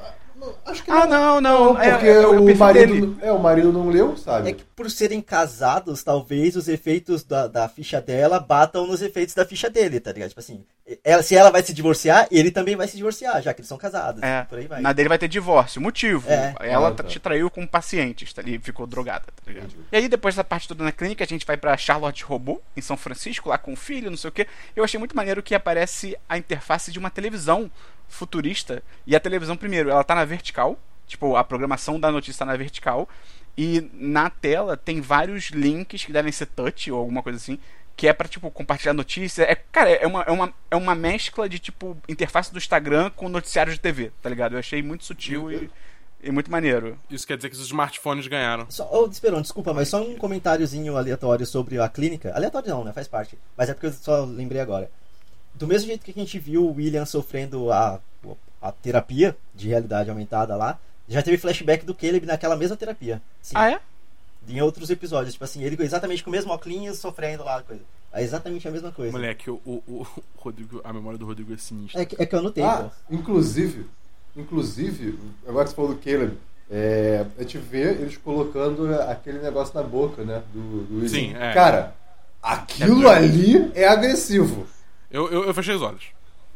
acho 0.65 0.83
que 0.83 0.91
Ah, 0.91 1.05
não, 1.05 1.41
não. 1.41 1.73
Não, 1.73 1.81
é- 1.81 1.91
porque 1.91 2.05
é- 2.07 2.13
é 2.13 2.27
o 2.27 2.41
o, 2.41 2.55
marido, 2.57 2.93
dele. 2.93 3.17
é, 3.21 3.31
o 3.31 3.39
marido 3.39 3.71
não 3.71 3.89
leu, 3.89 4.15
sabe? 4.17 4.49
É 4.49 4.53
que 4.53 4.63
por 4.63 4.89
serem 4.91 5.21
casados, 5.21 6.03
talvez 6.03 6.55
os 6.55 6.67
efeitos 6.67 7.23
da, 7.23 7.47
da 7.47 7.67
ficha 7.69 7.99
dela 8.01 8.39
batam 8.39 8.85
nos 8.87 9.01
efeitos 9.01 9.33
da 9.33 9.45
ficha 9.45 9.69
dele, 9.69 9.99
tá 9.99 10.11
ligado? 10.11 10.29
Tipo 10.29 10.39
assim, 10.39 10.63
ela, 11.03 11.23
se 11.23 11.35
ela 11.35 11.49
vai 11.49 11.63
se 11.63 11.73
divorciar, 11.73 12.27
ele 12.31 12.51
também 12.51 12.75
vai 12.75 12.87
se 12.87 12.95
divorciar, 12.95 13.41
já 13.41 13.53
que 13.53 13.61
eles 13.61 13.67
são 13.67 13.77
casados. 13.77 14.21
É, 14.21 14.43
Por 14.43 14.59
aí 14.59 14.67
vai. 14.67 14.79
na 14.81 14.93
dele 14.93 15.09
vai 15.09 15.17
ter 15.17 15.27
divórcio. 15.27 15.81
Motivo. 15.81 16.29
É. 16.29 16.53
Ela 16.61 16.89
Ah, 16.89 16.91
tá. 16.91 17.03
te 17.03 17.19
traiu 17.19 17.49
com 17.49 17.65
pacientes 17.65 18.31
tá, 18.33 18.41
e 18.45 18.59
ficou 18.59 18.85
drogada, 18.85 19.25
tá 19.25 19.51
ligado? 19.51 19.65
Entendi. 19.65 19.83
E 19.91 19.97
aí, 19.97 20.07
depois 20.07 20.35
dessa 20.35 20.43
parte 20.43 20.67
toda 20.67 20.83
na 20.83 20.91
clínica, 20.91 21.23
a 21.23 21.27
gente 21.27 21.45
vai 21.45 21.57
pra 21.57 21.75
Charlotte 21.75 22.23
Robô, 22.23 22.61
em 22.75 22.81
São 22.81 22.95
Francisco, 22.95 23.49
lá 23.49 23.57
com 23.57 23.73
o 23.73 23.75
filho, 23.75 24.09
não 24.11 24.17
sei 24.17 24.29
o 24.29 24.33
que. 24.33 24.47
Eu 24.75 24.83
achei 24.83 24.97
muito 24.99 25.15
maneiro 25.15 25.41
que 25.41 25.55
aparece 25.55 26.15
a 26.29 26.37
interface 26.37 26.91
de 26.91 26.99
uma 26.99 27.09
televisão 27.09 27.69
futurista. 28.07 28.83
E 29.06 29.15
a 29.15 29.19
televisão, 29.19 29.57
primeiro, 29.57 29.89
ela 29.89 30.04
tá 30.04 30.15
na 30.15 30.25
vertical. 30.25 30.80
Tipo, 31.07 31.36
a 31.36 31.44
programação 31.44 32.00
da 32.00 32.12
notícia 32.12 32.39
tá 32.39 32.45
na 32.45 32.57
vertical. 32.57 33.07
E 33.57 33.89
na 33.94 34.30
tela 34.30 34.77
tem 34.77 35.01
vários 35.01 35.45
links 35.50 36.06
que 36.06 36.13
devem 36.13 36.31
ser 36.31 36.45
touch 36.45 36.92
ou 36.92 37.00
alguma 37.00 37.24
coisa 37.24 37.38
assim. 37.38 37.57
Que 37.95 38.07
é 38.07 38.13
pra, 38.13 38.27
tipo, 38.27 38.51
compartilhar 38.51 38.94
notícia. 38.94 39.44
É, 39.44 39.56
cara, 39.56 39.89
é 39.89 40.06
uma, 40.06 40.21
é, 40.21 40.31
uma, 40.31 40.54
é 40.69 40.75
uma 40.75 40.94
mescla 40.94 41.50
de, 41.50 41.57
tipo, 41.57 41.98
interface 42.07 42.51
do 42.51 42.59
Instagram 42.59 43.09
com 43.15 43.27
noticiários 43.27 43.75
de 43.75 43.81
TV, 43.81 44.12
tá 44.21 44.30
ligado? 44.30 44.54
Eu 44.54 44.59
achei 44.59 44.83
muito 44.83 45.04
sutil 45.04 45.52
e, 45.52 45.68
e 46.21 46.30
muito 46.30 46.52
maneiro. 46.52 46.99
Isso 47.09 47.26
quer 47.26 47.37
dizer 47.37 47.49
que 47.49 47.56
os 47.56 47.61
smartphones 47.61 48.28
ganharam. 48.28 48.68
Só, 48.69 48.87
oh, 48.92 49.07
Esperon, 49.07 49.42
desculpa, 49.42 49.73
mas 49.73 49.87
só 49.87 50.04
um 50.04 50.16
comentáriozinho 50.16 50.95
aleatório 50.95 51.45
sobre 51.47 51.80
a 51.80 51.90
clínica. 51.90 52.31
Aleatório 52.35 52.69
não, 52.69 52.83
né? 52.83 52.94
Faz 52.94 53.07
parte. 53.07 53.35
Mas 53.57 53.69
é 53.69 53.73
porque 53.73 53.87
eu 53.87 53.94
só 53.94 54.23
lembrei 54.26 54.61
agora. 54.61 54.92
Do 55.57 55.68
mesmo 55.68 55.87
jeito 55.87 56.04
que 56.06 56.11
a 56.11 56.14
gente 56.14 56.37
viu 56.37 56.66
o 56.66 56.73
William 56.76 57.06
sofrendo 57.06 57.71
a, 57.71 57.99
a 58.61 58.71
terapia 58.71 59.35
de 59.56 59.68
realidade 59.69 60.09
aumentada 60.09 60.56
lá, 60.56 60.80
já 61.07 61.21
teve 61.23 61.37
flashback 61.37 61.85
do 61.85 61.95
Caleb 61.95 62.26
naquela 62.26 62.56
mesma 62.56 62.76
terapia. 62.78 63.21
Sim, 63.42 63.54
Ah, 63.56 63.71
é? 63.71 63.80
Em 64.47 64.61
outros 64.61 64.90
episódios. 64.90 65.33
Tipo 65.33 65.45
assim, 65.45 65.64
ele 65.64 65.81
exatamente 65.83 66.23
com 66.23 66.30
o 66.30 66.33
mesmo 66.33 66.52
óculos 66.52 66.97
sofrendo 66.99 67.44
lá. 67.44 67.61
Coisa. 67.64 67.81
É 68.14 68.23
exatamente 68.23 68.68
a 68.68 68.71
mesma 68.71 68.92
coisa. 68.92 69.11
Moleque, 69.11 69.49
o, 69.49 69.59
o, 69.66 69.83
o 69.87 70.07
Rodrigo, 70.37 70.81
a 70.83 70.94
memória 70.94 71.18
do 71.19 71.26
Rodrigo 71.26 71.54
é 71.54 71.57
sinistra. 71.57 72.02
É 72.02 72.06
que, 72.06 72.21
é 72.21 72.26
que 72.26 72.35
eu 72.35 72.40
anotei, 72.40 72.64
Ah, 72.64 72.90
pô. 73.09 73.16
inclusive, 73.16 73.85
inclusive, 74.35 75.19
agora 75.47 75.66
que 75.66 75.71
você 75.71 75.76
falou 75.76 75.94
do 75.94 75.99
Caleb, 75.99 76.37
é, 76.69 77.26
a 77.37 77.42
gente 77.42 77.57
vê 77.57 77.92
eles 77.92 78.18
colocando 78.18 78.94
aquele 79.02 79.40
negócio 79.40 79.73
na 79.76 79.83
boca, 79.83 80.23
né? 80.23 80.44
Do, 80.54 80.83
do. 80.83 81.09
Sim, 81.09 81.33
é. 81.35 81.54
Cara, 81.54 81.95
aquilo 82.42 83.09
ali 83.09 83.71
é 83.76 83.87
agressivo. 83.87 84.68
Eu, 85.11 85.31
eu, 85.31 85.44
eu 85.45 85.54
fechei 85.54 85.76
os 85.76 85.81
olhos. 85.81 86.04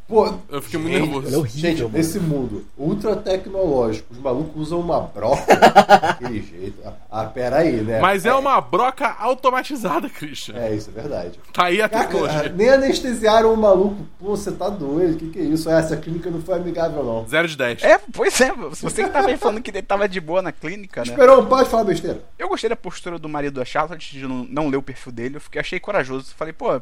Pô, 0.08 0.34
Eu 0.50 0.62
fiquei 0.62 0.78
muito 0.78 0.92
gente, 0.94 1.04
nervoso. 1.06 1.28
Ele 1.28 1.36
é 1.36 1.38
horrível, 1.38 1.62
Gente, 1.62 1.82
mano. 1.84 1.94
nesse 1.98 2.20
mundo 2.20 2.66
ultra 2.78 3.16
tecnológico, 3.16 4.12
os 4.12 4.20
malucos 4.20 4.64
usam 4.64 4.82
uma 4.82 5.00
broca 5.00 5.56
daquele 5.56 6.42
jeito. 6.42 6.80
Ah, 6.86 6.94
Ah, 7.10 7.26
peraí, 7.26 7.78
né? 7.82 8.02
Mas 8.02 8.26
é 8.26 8.34
uma 8.34 8.60
broca 8.60 9.16
automatizada, 9.18 10.10
Christian. 10.10 10.58
É, 10.58 10.76
isso 10.76 10.90
é 10.90 10.94
verdade. 11.02 11.40
Tá 11.54 11.68
aí 11.68 11.82
a 11.82 11.88
tecnologia. 11.88 12.50
nem 12.50 12.68
anestesiaram 12.70 13.54
o 13.54 13.58
maluco. 13.58 14.06
Pô, 14.20 14.36
você 14.36 14.52
tá 14.52 14.68
doido? 14.68 15.14
O 15.14 15.18
que, 15.18 15.30
que 15.30 15.40
é 15.40 15.44
isso? 15.44 15.70
Ah, 15.70 15.80
essa 15.80 15.96
clínica 15.96 16.30
não 16.30 16.42
foi 16.42 16.56
amigável, 16.56 17.06
não. 17.06 17.26
0 17.26 17.48
de 17.48 17.56
10. 17.56 17.82
É, 17.84 17.98
pois 18.12 18.42
é. 18.42 18.52
Você 18.54 19.06
que 19.06 19.10
tava 19.12 19.30
aí 19.30 19.38
falando 19.38 19.62
que 19.62 19.72
ele 19.72 19.82
tava 19.82 20.10
de 20.10 20.20
boa 20.20 20.42
na 20.42 20.52
clínica, 20.52 21.06
né? 21.06 21.08
Esperou, 21.12 21.46
pode 21.46 21.70
falar 21.70 21.86
besteira. 21.86 22.22
Eu 22.38 22.50
gostei 22.50 22.70
da 22.70 22.76
postura 22.76 23.18
do 23.18 23.30
marido 23.30 23.62
da 23.62 23.66
Charlotte 23.66 24.12
de 24.12 24.28
não, 24.28 24.44
não 24.44 24.68
ler 24.68 24.76
o 24.78 24.82
perfil 24.84 25.14
dele. 25.14 25.38
Eu 25.38 25.42
fiquei, 25.42 25.62
achei 25.62 25.80
corajoso. 25.80 26.34
Falei, 26.36 26.52
pô, 26.54 26.82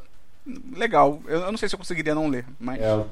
legal. 0.75 1.22
Eu, 1.25 1.41
eu 1.41 1.51
não 1.51 1.58
sei 1.58 1.68
se 1.70 1.75
eu 1.75 1.79
conseguiria 1.79 2.15
não 2.15 2.27
ler, 2.27 2.46
mas. 2.60 2.82
É, 2.82 3.06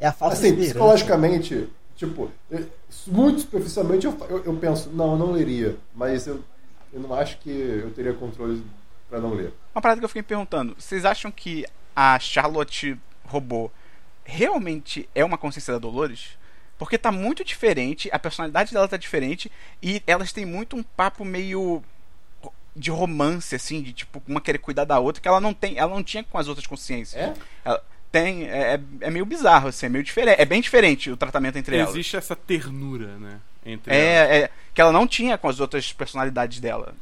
É 0.00 0.06
a 0.08 0.12
falsa 0.12 0.34
assim, 0.36 0.48
esperança. 0.48 0.72
psicologicamente, 0.72 1.68
tipo, 1.96 2.30
eu- 2.50 2.66
muito 3.08 3.40
superficialmente 3.42 4.06
eu, 4.06 4.16
eu, 4.28 4.44
eu 4.44 4.56
penso, 4.56 4.90
não, 4.90 5.12
eu 5.12 5.18
não 5.18 5.32
leria. 5.32 5.76
Mas 5.94 6.26
eu, 6.26 6.42
eu 6.92 7.00
não 7.00 7.14
acho 7.14 7.38
que 7.38 7.50
eu 7.50 7.90
teria 7.92 8.12
controle 8.12 8.64
pra 9.08 9.20
não 9.20 9.34
ler. 9.34 9.52
Uma 9.74 9.82
parada 9.82 10.00
que 10.00 10.04
eu 10.04 10.08
fiquei 10.08 10.22
perguntando: 10.22 10.74
vocês 10.78 11.04
acham 11.04 11.30
que 11.30 11.64
a 11.94 12.18
Charlotte 12.18 12.98
robô 13.24 13.70
realmente 14.24 15.08
é 15.14 15.24
uma 15.24 15.38
consciência 15.38 15.72
da 15.72 15.78
Dolores? 15.78 16.30
Porque 16.78 16.98
tá 16.98 17.12
muito 17.12 17.44
diferente, 17.44 18.08
a 18.12 18.18
personalidade 18.18 18.72
dela 18.72 18.88
tá 18.88 18.96
diferente 18.96 19.50
e 19.82 20.02
elas 20.06 20.32
têm 20.32 20.44
muito 20.44 20.74
um 20.76 20.82
papo 20.82 21.24
meio 21.24 21.82
de 22.76 22.90
romance, 22.90 23.54
assim, 23.54 23.82
de 23.82 23.92
tipo, 23.92 24.22
uma 24.26 24.40
querer 24.40 24.58
cuidar 24.58 24.84
da 24.84 24.98
outra, 24.98 25.20
que 25.20 25.28
ela 25.28 25.40
não 25.40 25.54
tem, 25.54 25.78
ela 25.78 25.94
não 25.94 26.02
tinha 26.02 26.24
com 26.24 26.38
as 26.38 26.48
outras 26.48 26.66
consciências. 26.66 27.20
É? 27.20 27.34
Ela 27.64 27.82
tem, 28.10 28.48
é, 28.48 28.80
é 29.00 29.10
meio 29.10 29.26
bizarro, 29.26 29.68
assim, 29.68 29.86
é 29.86 29.88
meio 29.88 30.04
diferente. 30.04 30.40
É 30.40 30.44
bem 30.44 30.60
diferente 30.60 31.10
o 31.10 31.16
tratamento 31.16 31.56
entre 31.56 31.76
elas. 31.76 31.90
Existe 31.90 32.16
essa 32.16 32.36
ternura, 32.36 33.18
né? 33.18 33.40
Entre. 33.66 33.94
É, 33.94 34.42
é, 34.42 34.50
que 34.74 34.80
ela 34.80 34.92
não 34.92 35.06
tinha 35.06 35.38
com 35.38 35.48
as 35.48 35.58
outras 35.58 35.92
personalidades 35.92 36.60
dela, 36.60 36.94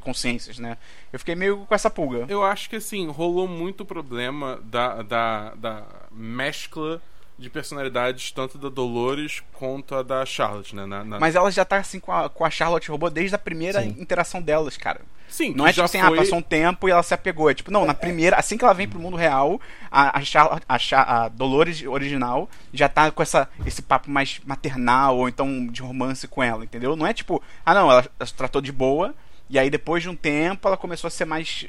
consciências, 0.00 0.58
né? 0.58 0.76
Eu 1.12 1.18
fiquei 1.18 1.34
meio 1.34 1.66
com 1.66 1.74
essa 1.74 1.90
pulga. 1.90 2.26
Eu 2.28 2.44
acho 2.44 2.70
que 2.70 2.76
assim, 2.76 3.08
rolou 3.08 3.48
muito 3.48 3.84
problema 3.84 4.60
da, 4.64 5.02
da, 5.02 5.54
da 5.54 5.82
mescla 6.12 7.02
de 7.36 7.50
personalidades, 7.50 8.30
tanto 8.30 8.56
da 8.56 8.68
Dolores 8.68 9.42
quanto 9.54 9.94
a 9.94 10.02
da 10.02 10.24
Charlotte, 10.24 10.74
né? 10.74 10.86
Na, 10.86 11.02
na- 11.04 11.18
Mas 11.18 11.34
ela 11.34 11.50
já 11.50 11.64
tá 11.64 11.78
assim 11.78 11.98
com 11.98 12.12
a, 12.12 12.28
com 12.28 12.44
a 12.44 12.50
Charlotte 12.50 12.90
Robô 12.90 13.10
desde 13.10 13.34
a 13.34 13.38
primeira 13.38 13.82
Sim. 13.82 13.96
interação 13.98 14.40
delas, 14.40 14.76
cara. 14.76 15.00
Sim, 15.28 15.52
Não 15.56 15.66
é 15.66 15.72
tipo 15.72 15.82
assim, 15.84 15.98
ah, 15.98 16.06
foi... 16.08 16.18
passou 16.18 16.38
um 16.38 16.42
tempo 16.42 16.88
e 16.88 16.92
ela 16.92 17.02
se 17.02 17.12
apegou. 17.12 17.50
É 17.50 17.54
tipo, 17.54 17.72
não, 17.72 17.84
na 17.84 17.94
primeira, 17.94 18.36
assim 18.36 18.56
que 18.56 18.62
ela 18.64 18.72
vem 18.74 18.86
pro 18.88 19.00
mundo 19.00 19.16
real, 19.16 19.60
a, 19.90 20.18
a, 20.18 20.22
Charlotte- 20.22 20.64
a, 20.68 21.24
a 21.24 21.28
Dolores 21.28 21.82
original 21.82 22.48
já 22.72 22.88
tá 22.88 23.10
com 23.10 23.20
essa, 23.22 23.48
esse 23.66 23.82
papo 23.82 24.08
mais 24.08 24.40
maternal 24.44 25.16
ou 25.18 25.28
então 25.28 25.66
de 25.66 25.82
romance 25.82 26.28
com 26.28 26.40
ela, 26.40 26.62
entendeu? 26.62 26.94
Não 26.94 27.04
é 27.06 27.12
tipo, 27.12 27.42
ah 27.66 27.74
não, 27.74 27.90
ela, 27.90 28.06
ela 28.18 28.26
se 28.26 28.34
tratou 28.34 28.60
de 28.62 28.70
boa 28.70 29.12
e 29.50 29.58
aí 29.58 29.68
depois 29.70 30.04
de 30.04 30.08
um 30.08 30.14
tempo 30.14 30.68
ela 30.68 30.76
começou 30.76 31.08
a 31.08 31.10
ser 31.10 31.24
mais 31.24 31.66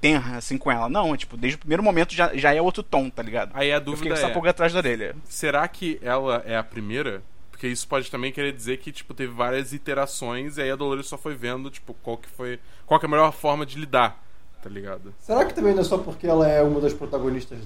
tenra 0.00 0.36
assim 0.36 0.58
com 0.58 0.70
ela. 0.70 0.88
Não, 0.88 1.14
é 1.14 1.16
tipo, 1.16 1.36
desde 1.36 1.56
o 1.56 1.58
primeiro 1.58 1.82
momento 1.82 2.14
já, 2.14 2.34
já 2.36 2.54
é 2.54 2.60
outro 2.60 2.82
tom, 2.82 3.08
tá 3.08 3.22
ligado? 3.22 3.50
Aí 3.54 3.72
a 3.72 3.76
Eu 3.76 3.80
fiquei 3.80 3.94
dúvida 3.94 4.08
com 4.08 4.14
essa 4.16 4.26
é, 4.26 4.32
pulga 4.32 4.50
atrás 4.50 4.72
da 4.72 4.78
orelha. 4.78 5.16
será 5.24 5.66
que 5.66 5.98
ela 6.02 6.42
é 6.46 6.56
a 6.56 6.62
primeira? 6.62 7.22
Porque 7.50 7.68
isso 7.68 7.86
pode 7.86 8.10
também 8.10 8.32
querer 8.32 8.52
dizer 8.52 8.78
que, 8.78 8.92
tipo, 8.92 9.14
teve 9.14 9.32
várias 9.32 9.72
iterações 9.72 10.58
e 10.58 10.62
aí 10.62 10.70
a 10.70 10.76
Dolores 10.76 11.06
só 11.06 11.16
foi 11.16 11.34
vendo, 11.34 11.70
tipo, 11.70 11.94
qual 12.02 12.18
que 12.18 12.28
foi... 12.28 12.58
Qual 12.84 13.00
que 13.00 13.06
é 13.06 13.08
a 13.08 13.10
melhor 13.10 13.32
forma 13.32 13.64
de 13.64 13.78
lidar, 13.78 14.22
tá 14.62 14.68
ligado? 14.68 15.14
Será 15.20 15.44
que 15.44 15.54
também 15.54 15.72
não 15.72 15.80
é 15.80 15.84
só 15.84 15.96
porque 15.96 16.26
ela 16.26 16.48
é 16.48 16.62
uma 16.62 16.80
das 16.80 16.92
protagonistas 16.92 17.60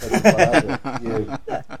da 0.00 0.20
temporada? 0.20 0.80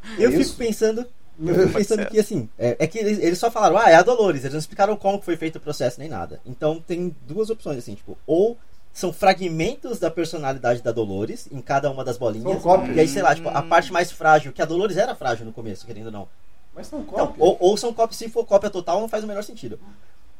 E 0.18 0.22
Eu 0.22 0.30
é 0.30 0.32
fico 0.32 0.56
pensando. 0.56 1.06
Eu 1.40 1.54
fico 1.54 1.72
pensando 1.74 2.06
que 2.06 2.18
assim, 2.18 2.48
é, 2.58 2.76
é 2.78 2.86
que 2.86 2.98
eles, 2.98 3.18
eles 3.18 3.38
só 3.38 3.50
falaram, 3.50 3.76
ah, 3.76 3.90
é 3.90 3.94
a 3.94 4.02
Dolores, 4.02 4.42
eles 4.42 4.52
não 4.52 4.60
explicaram 4.60 4.96
como 4.96 5.18
que 5.18 5.24
foi 5.24 5.36
feito 5.36 5.56
o 5.56 5.60
processo 5.60 6.00
nem 6.00 6.08
nada. 6.08 6.40
Então 6.46 6.80
tem 6.80 7.14
duas 7.26 7.50
opções, 7.50 7.78
assim, 7.78 7.94
tipo, 7.94 8.16
ou 8.26 8.58
são 8.92 9.12
fragmentos 9.12 9.98
da 9.98 10.10
personalidade 10.10 10.82
da 10.82 10.90
Dolores 10.92 11.48
em 11.52 11.60
cada 11.60 11.90
uma 11.90 12.04
das 12.04 12.16
bolinhas. 12.18 12.52
São 12.52 12.60
cópias. 12.60 12.96
E 12.96 13.00
aí, 13.00 13.08
sei 13.08 13.22
lá, 13.22 13.34
tipo, 13.34 13.48
a 13.48 13.62
parte 13.62 13.92
mais 13.92 14.10
frágil, 14.10 14.52
que 14.52 14.60
a 14.62 14.64
Dolores 14.64 14.96
era 14.96 15.14
frágil 15.14 15.46
no 15.46 15.52
começo, 15.52 15.86
querendo 15.86 16.06
ou 16.06 16.12
não. 16.12 16.28
Mas 16.74 16.86
são 16.88 17.00
Então, 17.00 17.26
cópias. 17.26 17.36
ou, 17.38 17.56
ou 17.60 17.76
são 17.76 17.92
cópias, 17.92 18.16
se 18.18 18.28
for 18.28 18.44
cópia 18.44 18.70
total, 18.70 19.00
não 19.00 19.08
faz 19.08 19.22
o 19.24 19.26
menor 19.26 19.42
sentido. 19.44 19.78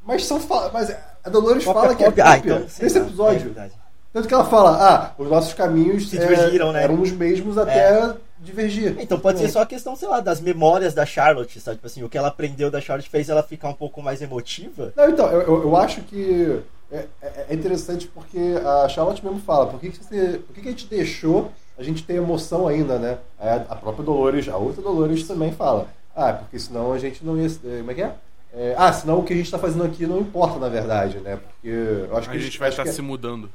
Mas 0.04 0.24
são 0.24 0.40
fa- 0.40 0.70
mas 0.72 0.90
a 1.24 1.28
Dolores 1.28 1.64
Cópia, 1.64 1.82
fala 1.82 1.94
que 1.94 2.04
cópia. 2.04 2.22
é 2.22 2.26
Ah, 2.26 2.36
cópia 2.36 2.54
então, 2.56 2.68
sei 2.68 2.84
nesse 2.84 2.98
lá, 2.98 3.04
é 3.04 3.08
episódio. 3.08 3.40
verdade. 3.40 3.72
Tanto 4.12 4.26
que 4.26 4.34
ela 4.34 4.44
fala, 4.44 4.70
ah, 4.80 5.12
os 5.18 5.28
nossos 5.28 5.52
caminhos 5.52 6.08
Se 6.08 6.16
é, 6.16 6.20
divergiram, 6.20 6.72
né? 6.72 6.82
eram 6.82 7.00
os 7.00 7.10
mesmos 7.12 7.58
até 7.58 8.14
divergir. 8.38 8.96
Então 8.98 9.18
pode 9.20 9.38
ser 9.38 9.46
Sim. 9.48 9.52
só 9.52 9.62
a 9.62 9.66
questão, 9.66 9.94
sei 9.96 10.08
lá, 10.08 10.20
das 10.20 10.40
memórias 10.40 10.94
da 10.94 11.04
Charlotte, 11.04 11.60
sabe? 11.60 11.76
Tipo 11.76 11.86
assim, 11.88 12.02
o 12.02 12.08
que 12.08 12.16
ela 12.16 12.28
aprendeu 12.28 12.70
da 12.70 12.80
Charlotte 12.80 13.10
fez 13.10 13.28
ela 13.28 13.42
ficar 13.42 13.68
um 13.68 13.74
pouco 13.74 14.00
mais 14.00 14.22
emotiva. 14.22 14.92
Não, 14.96 15.10
então, 15.10 15.26
eu, 15.30 15.42
eu, 15.42 15.62
eu 15.64 15.76
acho 15.76 16.00
que 16.02 16.60
é, 16.90 17.06
é- 17.22 17.46
é 17.50 17.54
interessante 17.54 18.06
porque 18.08 18.38
a 18.84 18.88
Charlotte 18.88 19.24
mesmo 19.24 19.40
fala, 19.40 19.66
por 19.66 19.78
que, 19.80 19.90
que, 19.90 19.98
você, 20.04 20.40
por 20.46 20.54
que, 20.54 20.60
que 20.62 20.68
a 20.68 20.70
gente 20.70 20.86
deixou 20.86 21.52
a 21.78 21.82
gente 21.82 22.02
ter 22.02 22.14
emoção 22.14 22.66
ainda, 22.66 22.98
né? 22.98 23.18
A, 23.38 23.54
a 23.54 23.76
própria 23.76 24.04
Dolores, 24.04 24.48
a 24.48 24.56
outra 24.56 24.82
Dolores 24.82 25.26
também 25.26 25.52
fala, 25.52 25.86
ah, 26.16 26.32
porque 26.32 26.58
senão 26.58 26.92
a 26.92 26.98
gente 26.98 27.24
não 27.24 27.36
ia... 27.36 27.46
eh, 27.46 27.78
Como 27.78 27.90
é 27.90 27.94
que 27.94 28.02
é? 28.02 28.14
É, 28.52 28.74
ah, 28.78 28.92
senão 28.92 29.18
o 29.20 29.24
que 29.24 29.32
a 29.32 29.36
gente 29.36 29.50
tá 29.50 29.58
fazendo 29.58 29.84
aqui 29.84 30.06
não 30.06 30.18
importa, 30.20 30.58
na 30.58 30.68
verdade, 30.68 31.18
né? 31.18 31.36
Porque 31.36 31.68
eu 31.68 32.16
acho 32.16 32.28
que 32.30 32.36
A 32.36 32.40
gente 32.40 32.58
vai 32.58 32.70
estar 32.70 32.82
que- 32.84 32.90
se 32.92 33.02
mudando. 33.02 33.48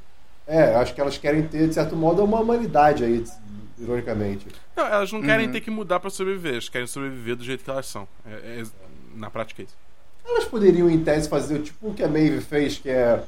É, 0.46 0.74
eu 0.74 0.78
acho 0.78 0.94
que 0.94 1.00
elas 1.00 1.18
querem 1.18 1.42
ter, 1.48 1.68
de 1.68 1.74
certo 1.74 1.96
modo, 1.96 2.22
uma 2.24 2.40
humanidade 2.40 3.02
aí, 3.04 3.24
ironicamente. 3.78 4.46
Não, 4.76 4.86
elas 4.86 5.10
não 5.12 5.20
Uhum. 5.20 5.26
querem 5.26 5.50
ter 5.50 5.60
que 5.60 5.70
mudar 5.70 6.00
pra 6.00 6.10
sobreviver, 6.10 6.52
elas 6.52 6.68
querem 6.68 6.86
sobreviver 6.86 7.36
do 7.36 7.44
jeito 7.44 7.64
que 7.64 7.70
elas 7.70 7.86
são. 7.86 8.06
É- 8.26 8.60
é- 8.62 8.64
na 9.14 9.30
prática 9.30 9.62
é 9.62 9.64
isso. 9.64 9.74
Elas 10.24 10.44
poderiam, 10.44 10.88
em 10.88 11.02
tese, 11.02 11.28
fazer 11.28 11.60
tipo 11.60 11.88
o 11.88 11.94
que 11.94 12.02
a 12.02 12.08
Maeve 12.08 12.40
fez, 12.40 12.78
que 12.78 12.88
é 12.88 13.22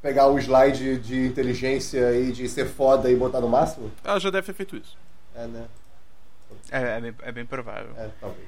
pegar 0.00 0.26
o 0.28 0.38
slide 0.38 0.98
de 0.98 1.26
inteligência 1.26 2.12
e 2.18 2.32
de 2.32 2.48
ser 2.48 2.66
foda 2.66 3.10
e 3.10 3.16
botar 3.16 3.40
no 3.40 3.48
máximo? 3.48 3.90
Ela 4.02 4.18
já 4.18 4.30
deve 4.30 4.46
ter 4.46 4.54
feito 4.54 4.76
isso. 4.76 4.96
É, 5.34 5.46
né? 5.46 5.64
É, 6.70 6.78
é 6.96 7.00
bem, 7.00 7.14
é 7.22 7.32
bem 7.32 7.44
provável. 7.46 7.90
É, 7.96 8.08
talvez. 8.20 8.46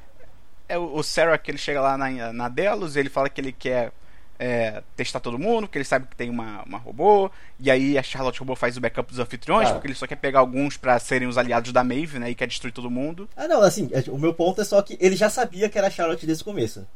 É 0.69 0.79
o 0.79 1.03
Sarah 1.03 1.37
que 1.37 1.51
ele 1.51 1.59
chega 1.59 1.81
lá 1.83 1.99
na, 1.99 2.33
na 2.33 2.49
Delos, 2.49 2.97
ele 2.97 3.11
fala 3.11 3.29
que 3.29 3.39
ele 3.41 3.53
quer 3.53 3.93
é, 4.39 4.83
testar 4.97 5.21
todo 5.21 5.39
mundo, 5.39 5.67
porque 5.67 5.77
ele 5.77 5.85
sabe 5.85 6.07
que 6.07 6.17
tem 6.17 6.31
uma, 6.31 6.63
uma 6.65 6.79
robô, 6.79 7.31
e 7.61 7.71
aí 7.71 7.99
a 7.99 8.03
Charlotte 8.03 8.41
Robô 8.41 8.57
faz 8.57 8.77
o 8.77 8.81
backup 8.81 9.09
dos 9.11 9.19
anfitriões, 9.19 9.69
Ah. 9.69 9.73
porque 9.75 9.87
ele 9.89 9.95
só 9.95 10.07
quer 10.07 10.17
pegar 10.17 10.41
alguns 10.41 10.79
pra 10.79 10.99
serem 10.99 11.29
os 11.29 11.37
aliados 11.37 11.73
da 11.73 11.85
Maeve, 11.85 12.19
né, 12.19 12.31
e 12.31 12.35
quer 12.35 12.47
destruir 12.49 12.73
todo 12.73 12.91
mundo. 12.91 13.29
Ah, 13.37 13.47
não, 13.47 13.61
assim, 13.61 13.91
é, 13.93 14.03
o 14.11 14.19
meu 14.19 14.33
ponto 14.33 14.61
é 14.63 14.65
só 14.65 14.81
que 14.81 14.97
ele 14.99 15.15
já 15.15 15.29
sabia 15.29 15.69
que 15.69 15.77
era 15.77 15.89
a 15.89 15.91
Charlotte 15.91 16.25
desde 16.25 16.43
o 16.43 16.47
começo. 16.47 16.87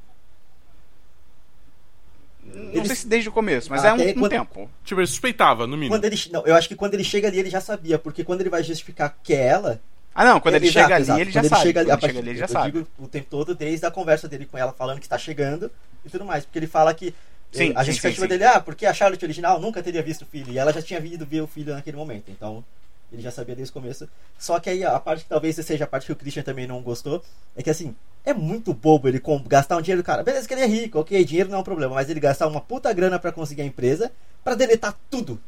Não 2.74 2.84
sei 2.84 2.96
se 2.96 3.06
desde 3.06 3.28
o 3.28 3.32
começo, 3.32 3.70
mas 3.70 3.84
Ah, 3.84 3.88
é 3.88 3.92
um, 3.92 3.96
um 4.08 4.14
quando- 4.14 4.30
tempo. 4.30 4.70
Tipo, 4.84 5.00
ele 5.00 5.06
suspeitava, 5.06 5.66
no 5.66 5.76
mínimo. 5.76 5.94
Quando 5.94 6.04
ele, 6.04 6.16
não, 6.32 6.46
eu 6.46 6.54
acho 6.54 6.68
que 6.68 6.74
quando 6.74 6.94
ele 6.94 7.04
chega 7.04 7.28
ali 7.28 7.38
ele 7.38 7.50
já 7.50 7.60
sabia, 7.60 7.98
porque 7.98 8.24
quando 8.24 8.40
ele 8.40 8.50
vai 8.50 8.62
justificar 8.62 9.16
que 9.22 9.34
é 9.34 9.46
ela. 9.46 9.80
Ah 10.14 10.24
não, 10.24 10.40
quando 10.40 10.54
ele 10.54 10.66
Exato, 10.68 10.86
chega 10.88 10.96
ali, 11.14 11.20
ele 11.22 11.30
já 11.30 11.40
Quando 11.40 11.50
sabe. 11.50 11.62
chega 11.62 11.80
ali, 11.80 11.88
quando 11.90 11.92
a 11.92 12.06
ele 12.06 12.06
chega 12.12 12.18
ali, 12.20 12.30
ele 12.30 12.38
já 12.38 12.44
eu 12.44 12.48
sabe. 12.48 12.72
digo 12.72 12.86
o 12.98 13.06
tempo 13.06 13.26
todo, 13.28 13.54
desde 13.54 13.84
a 13.84 13.90
conversa 13.90 14.26
dele 14.26 14.46
com 14.46 14.56
ela 14.56 14.72
falando 14.72 14.98
que 14.98 15.08
tá 15.08 15.18
chegando 15.18 15.70
e 16.04 16.08
tudo 16.08 16.24
mais. 16.24 16.44
Porque 16.44 16.58
ele 16.58 16.66
fala 16.66 16.94
que 16.94 17.14
Sim, 17.52 17.72
a 17.76 17.80
sim, 17.80 17.86
justificativa 17.92 18.26
sim, 18.26 18.32
sim. 18.32 18.38
dele, 18.38 18.44
ah, 18.44 18.60
porque 18.60 18.86
a 18.86 18.94
Charlotte 18.94 19.22
original 19.24 19.60
nunca 19.60 19.82
teria 19.82 20.02
visto 20.02 20.22
o 20.22 20.26
filho. 20.26 20.52
E 20.52 20.58
ela 20.58 20.72
já 20.72 20.80
tinha 20.80 20.98
vindo 21.00 21.26
ver 21.26 21.42
o 21.42 21.46
filho 21.46 21.74
naquele 21.74 21.96
momento. 21.98 22.24
Então, 22.30 22.64
ele 23.12 23.22
já 23.22 23.30
sabia 23.30 23.54
desde 23.54 23.70
o 23.70 23.74
começo. 23.74 24.08
Só 24.38 24.58
que 24.60 24.68
aí 24.70 24.84
a 24.84 24.98
parte 24.98 25.22
que 25.24 25.28
talvez 25.28 25.56
seja 25.56 25.84
a 25.84 25.86
parte 25.86 26.06
que 26.06 26.12
o 26.12 26.16
Christian 26.16 26.42
também 26.42 26.66
não 26.66 26.80
gostou, 26.82 27.22
é 27.56 27.62
que 27.62 27.70
assim, 27.70 27.94
é 28.24 28.34
muito 28.34 28.74
bobo 28.74 29.08
ele 29.08 29.20
com- 29.20 29.42
gastar 29.42 29.76
um 29.76 29.80
dinheiro 29.82 30.02
do 30.02 30.06
cara. 30.06 30.22
Beleza 30.22 30.46
que 30.48 30.54
ele 30.54 30.62
é 30.62 30.66
rico, 30.66 30.98
ok, 30.98 31.24
dinheiro 31.24 31.48
não 31.50 31.58
é 31.58 31.60
um 31.60 31.64
problema, 31.64 31.94
mas 31.94 32.10
ele 32.10 32.20
gastar 32.20 32.46
uma 32.46 32.60
puta 32.60 32.92
grana 32.92 33.18
pra 33.18 33.30
conseguir 33.32 33.62
a 33.62 33.66
empresa 33.66 34.12
pra 34.42 34.54
deletar 34.54 34.96
tudo. 35.10 35.40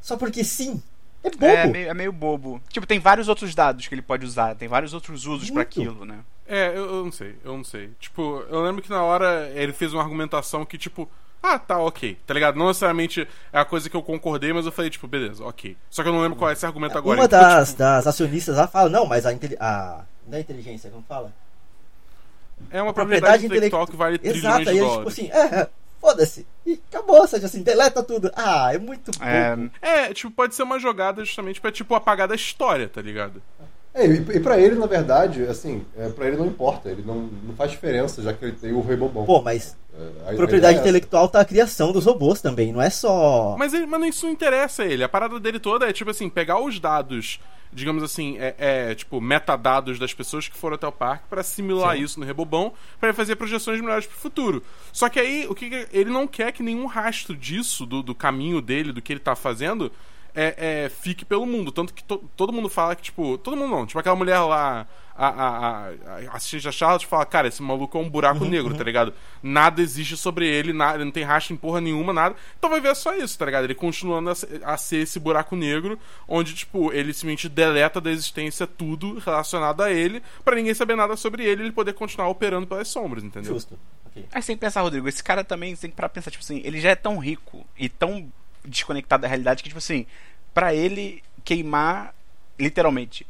Só 0.00 0.16
porque 0.16 0.44
sim. 0.44 0.82
É 1.24 1.30
bobo. 1.30 1.44
É 1.46 1.66
meio, 1.66 1.88
é 1.90 1.94
meio 1.94 2.12
bobo. 2.12 2.60
Tipo, 2.68 2.86
tem 2.86 3.00
vários 3.00 3.28
outros 3.28 3.54
dados 3.54 3.88
que 3.88 3.94
ele 3.94 4.02
pode 4.02 4.24
usar, 4.24 4.54
tem 4.54 4.68
vários 4.68 4.94
outros 4.94 5.26
usos 5.26 5.48
pra 5.50 5.56
Muito. 5.56 5.66
aquilo, 5.80 6.04
né? 6.04 6.20
É, 6.46 6.68
eu, 6.68 6.86
eu 6.96 7.04
não 7.04 7.12
sei, 7.12 7.34
eu 7.44 7.56
não 7.56 7.64
sei. 7.64 7.90
Tipo, 7.98 8.44
eu 8.48 8.62
lembro 8.62 8.80
que 8.80 8.88
na 8.88 9.02
hora 9.02 9.50
ele 9.50 9.72
fez 9.72 9.92
uma 9.92 10.02
argumentação 10.02 10.64
que, 10.64 10.78
tipo, 10.78 11.08
ah, 11.42 11.58
tá, 11.58 11.78
ok, 11.78 12.18
tá 12.26 12.34
ligado? 12.34 12.56
Não 12.56 12.66
necessariamente 12.68 13.26
é 13.52 13.58
a 13.60 13.64
coisa 13.64 13.88
que 13.88 13.96
eu 13.96 14.02
concordei, 14.02 14.52
mas 14.52 14.66
eu 14.66 14.72
falei, 14.72 14.90
tipo, 14.90 15.06
beleza, 15.06 15.44
ok. 15.44 15.76
Só 15.90 16.02
que 16.02 16.08
eu 16.08 16.12
não 16.12 16.20
lembro 16.20 16.36
qual 16.38 16.50
é 16.50 16.52
esse 16.52 16.66
argumento 16.66 16.96
agora. 16.98 17.18
Uma 17.20 17.24
Então, 17.26 17.40
das, 17.40 17.68
tipo, 17.68 17.78
das 17.78 18.06
acionistas 18.06 18.56
lá 18.56 18.66
fala, 18.66 18.88
não, 18.90 19.06
mas 19.06 19.24
a, 19.26 19.30
a 19.60 20.04
não 20.26 20.36
é 20.38 20.40
inteligência, 20.40 20.90
como 20.90 21.04
fala? 21.08 21.32
é 22.70 22.82
uma 22.82 22.90
a 22.90 22.94
propriedade 22.94 23.44
propriedade 23.44 23.46
intelectual 23.46 23.86
que 23.86 23.96
vale 23.96 24.18
trilhões 24.18 24.44
Exato, 24.44 24.64
de 24.64 24.68
aí 24.68 24.78
ele 24.78 24.88
tipo 24.90 25.04
dólares. 25.04 25.12
assim, 25.12 25.30
é, 25.30 25.60
é, 25.62 25.68
foda-se. 26.00 26.46
E 26.66 26.80
acabou, 26.90 27.26
seja 27.26 27.46
assim, 27.46 27.62
deleta 27.62 28.02
tudo. 28.02 28.30
Ah, 28.34 28.74
é 28.74 28.78
muito 28.78 29.12
bobo. 29.12 29.24
É, 29.24 29.70
É, 29.80 30.12
tipo, 30.14 30.30
pode 30.32 30.54
ser 30.54 30.64
uma 30.64 30.78
jogada 30.78 31.24
justamente 31.24 31.60
pra, 31.60 31.70
tipo, 31.72 31.94
apagar 31.94 32.26
da 32.28 32.34
história, 32.34 32.88
tá 32.88 33.00
ligado? 33.00 33.42
É, 33.94 34.06
e, 34.06 34.14
e 34.36 34.40
pra 34.40 34.58
ele, 34.58 34.76
na 34.76 34.86
verdade, 34.86 35.42
assim, 35.44 35.84
é, 35.96 36.08
pra 36.10 36.26
ele 36.28 36.36
não 36.36 36.46
importa, 36.46 36.88
ele 36.88 37.02
não, 37.04 37.28
não 37.42 37.54
faz 37.56 37.70
diferença, 37.70 38.22
já 38.22 38.32
que 38.32 38.44
ele 38.44 38.52
tem 38.52 38.72
o 38.72 38.80
Rei 38.80 38.96
Bobão. 38.96 39.24
Pô, 39.24 39.42
mas 39.42 39.76
É, 40.26 40.30
a- 40.32 40.36
propriedade 40.36 40.74
é 40.74 40.78
essa. 40.78 40.88
intelectual 40.88 41.28
tá 41.28 41.40
a 41.40 41.44
criação 41.44 41.90
dos 41.90 42.04
robôs 42.04 42.40
também, 42.40 42.72
não 42.72 42.80
é 42.82 42.90
só. 42.90 43.56
Mas, 43.58 43.72
ele, 43.74 43.86
mas 43.86 44.14
isso 44.14 44.26
não 44.26 44.32
interessa 44.32 44.82
a 44.82 44.86
ele. 44.86 45.02
A 45.02 45.08
parada 45.08 45.40
dele 45.40 45.58
toda 45.58 45.88
é, 45.88 45.92
tipo 45.92 46.10
assim, 46.10 46.28
pegar 46.28 46.60
os 46.60 46.78
dados, 46.78 47.40
digamos 47.72 48.02
assim, 48.04 48.36
é, 48.38 48.54
é, 48.58 48.94
tipo, 48.94 49.20
metadados 49.20 49.98
das 49.98 50.14
pessoas 50.14 50.46
que 50.46 50.56
foram 50.56 50.76
até 50.76 50.86
o 50.86 50.92
parque 50.92 51.24
pra 51.28 51.40
assimilar 51.40 51.96
Sim. 51.96 52.02
isso 52.04 52.20
no 52.20 52.26
Rebobão 52.26 52.72
pra 53.00 53.08
ele 53.08 53.16
fazer 53.16 53.34
projeções 53.36 53.80
melhores 53.80 54.06
pro 54.06 54.16
futuro. 54.16 54.62
Só 54.92 55.08
que 55.08 55.18
aí, 55.18 55.46
o 55.48 55.54
que 55.54 55.68
que- 55.70 55.88
ele 55.92 56.10
não 56.10 56.26
quer 56.26 56.52
que 56.52 56.62
nenhum 56.62 56.86
rastro 56.86 57.34
disso, 57.34 57.84
do, 57.84 58.02
do 58.02 58.14
caminho 58.14 58.60
dele, 58.62 58.92
do 58.92 59.02
que 59.02 59.12
ele 59.12 59.20
tá 59.20 59.34
fazendo, 59.34 59.90
é, 60.40 60.84
é, 60.84 60.88
fique 60.88 61.24
pelo 61.24 61.44
mundo. 61.46 61.72
Tanto 61.72 61.92
que 61.92 62.02
to- 62.04 62.22
todo 62.36 62.52
mundo 62.52 62.68
fala 62.68 62.94
que, 62.94 63.02
tipo, 63.02 63.36
todo 63.38 63.56
mundo 63.56 63.70
não, 63.70 63.86
tipo, 63.86 63.98
aquela 63.98 64.14
mulher 64.16 64.38
lá, 64.40 64.86
a, 65.16 65.26
a, 65.26 65.48
a- 65.48 65.88
a 66.30 66.36
assistente 66.36 66.64
da 66.64 66.70
Charlotte 66.72 67.06
fala, 67.06 67.26
cara, 67.26 67.48
esse 67.48 67.60
maluco 67.62 67.98
é 67.98 68.00
um 68.00 68.08
buraco 68.08 68.44
negro, 68.44 68.74
tá 68.76 68.84
ligado? 68.84 69.12
Nada 69.42 69.82
existe 69.82 70.16
sobre 70.16 70.46
ele, 70.46 70.72
nada, 70.72 70.96
ele 70.96 71.04
não 71.06 71.10
tem 71.12 71.24
rastro 71.24 71.54
em 71.54 71.56
porra 71.56 71.80
nenhuma, 71.80 72.12
nada. 72.12 72.36
Então 72.58 72.70
vai 72.70 72.80
ver 72.80 72.94
só 72.94 73.14
isso, 73.16 73.36
tá 73.38 73.44
ligado? 73.46 73.64
Ele 73.64 73.74
continuando 73.74 74.30
a 74.30 74.34
ser, 74.34 74.60
a 74.64 74.76
ser 74.76 74.98
esse 74.98 75.18
buraco 75.18 75.56
negro, 75.56 75.98
onde, 76.28 76.54
tipo, 76.54 76.92
ele 76.92 77.12
simplesmente 77.12 77.48
deleta 77.48 78.00
da 78.00 78.10
existência 78.10 78.66
tudo 78.66 79.18
relacionado 79.18 79.82
a 79.82 79.90
ele, 79.90 80.22
pra 80.44 80.54
ninguém 80.54 80.74
saber 80.74 80.96
nada 80.96 81.16
sobre 81.16 81.44
ele 81.44 81.62
e 81.62 81.64
ele 81.66 81.72
poder 81.72 81.94
continuar 81.94 82.28
operando 82.28 82.66
pelas 82.66 82.86
sombras, 82.88 83.24
entendeu? 83.24 83.54
Justo. 83.54 83.78
Aí 84.32 84.42
você 84.42 84.48
tem 84.48 84.56
que 84.56 84.60
pensar, 84.60 84.82
Rodrigo, 84.82 85.08
esse 85.08 85.22
cara 85.22 85.44
também 85.44 85.74
tem 85.76 85.90
que 85.90 85.96
parar 85.96 86.08
pra 86.08 86.14
pensar, 86.16 86.30
tipo 86.30 86.42
assim, 86.42 86.60
ele 86.64 86.80
já 86.80 86.90
é 86.90 86.96
tão 86.96 87.18
rico 87.18 87.64
e 87.78 87.88
tão 87.88 88.30
desconectado 88.68 89.22
da 89.22 89.28
realidade 89.28 89.62
que, 89.62 89.68
tipo 89.68 89.78
assim, 89.78 90.06
pra 90.54 90.74
ele 90.74 91.22
queimar, 91.44 92.14
literalmente, 92.58 93.26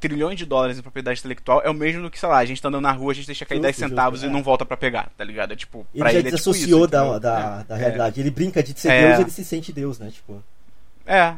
trilhões 0.00 0.38
de 0.38 0.46
dólares 0.46 0.78
em 0.78 0.82
propriedade 0.82 1.20
intelectual 1.20 1.60
é 1.62 1.70
o 1.70 1.74
mesmo 1.74 2.02
do 2.02 2.10
que, 2.10 2.18
sei 2.18 2.28
lá, 2.28 2.38
a 2.38 2.44
gente 2.44 2.60
tá 2.60 2.68
andando 2.68 2.82
na 2.82 2.92
rua, 2.92 3.12
a 3.12 3.14
gente 3.14 3.26
deixa 3.26 3.44
cair 3.44 3.58
Justo, 3.58 3.64
10 3.64 3.76
centavos 3.76 4.20
justo, 4.20 4.30
e 4.30 4.30
é. 4.30 4.32
não 4.32 4.42
volta 4.42 4.64
pra 4.64 4.76
pegar, 4.76 5.10
tá 5.16 5.24
ligado? 5.24 5.52
É 5.52 5.56
tipo, 5.56 5.86
Ele 5.94 6.02
pra 6.02 6.12
já 6.12 6.18
ele 6.18 6.28
é 6.28 6.30
tipo 6.30 6.36
desassociou 6.36 6.80
isso, 6.80 6.88
da, 6.88 7.18
da, 7.18 7.60
É, 7.60 7.64
da 7.64 7.76
realidade. 7.76 8.20
Ele 8.20 8.30
brinca 8.30 8.62
de 8.62 8.78
ser 8.78 8.90
É. 8.90 9.08
Deus 9.08 9.20
ele 9.20 9.30
se 9.30 9.44
sente 9.44 9.72
Deus, 9.72 9.98
né? 9.98 10.10
Tipo. 10.10 10.42
É, 11.06 11.34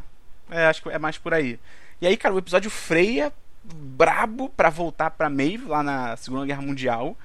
é, 0.51 0.67
acho 0.67 0.83
que 0.83 0.89
é 0.91 0.99
mais 0.99 1.19
por 1.19 1.35
aí. 1.35 1.59
E 2.01 2.07
aí, 2.07 2.17
cara, 2.17 2.35
o 2.35 2.39
episódio 2.39 2.71
freia 2.71 3.33
brabo 3.65 4.49
pra 4.49 4.71
voltar 4.71 5.11
pra 5.11 5.29
Maeve 5.29 5.67
lá 5.67 5.83
na 5.83 6.17
Segunda 6.17 6.47
Guerra 6.47 6.63
Mundial. 6.63 7.17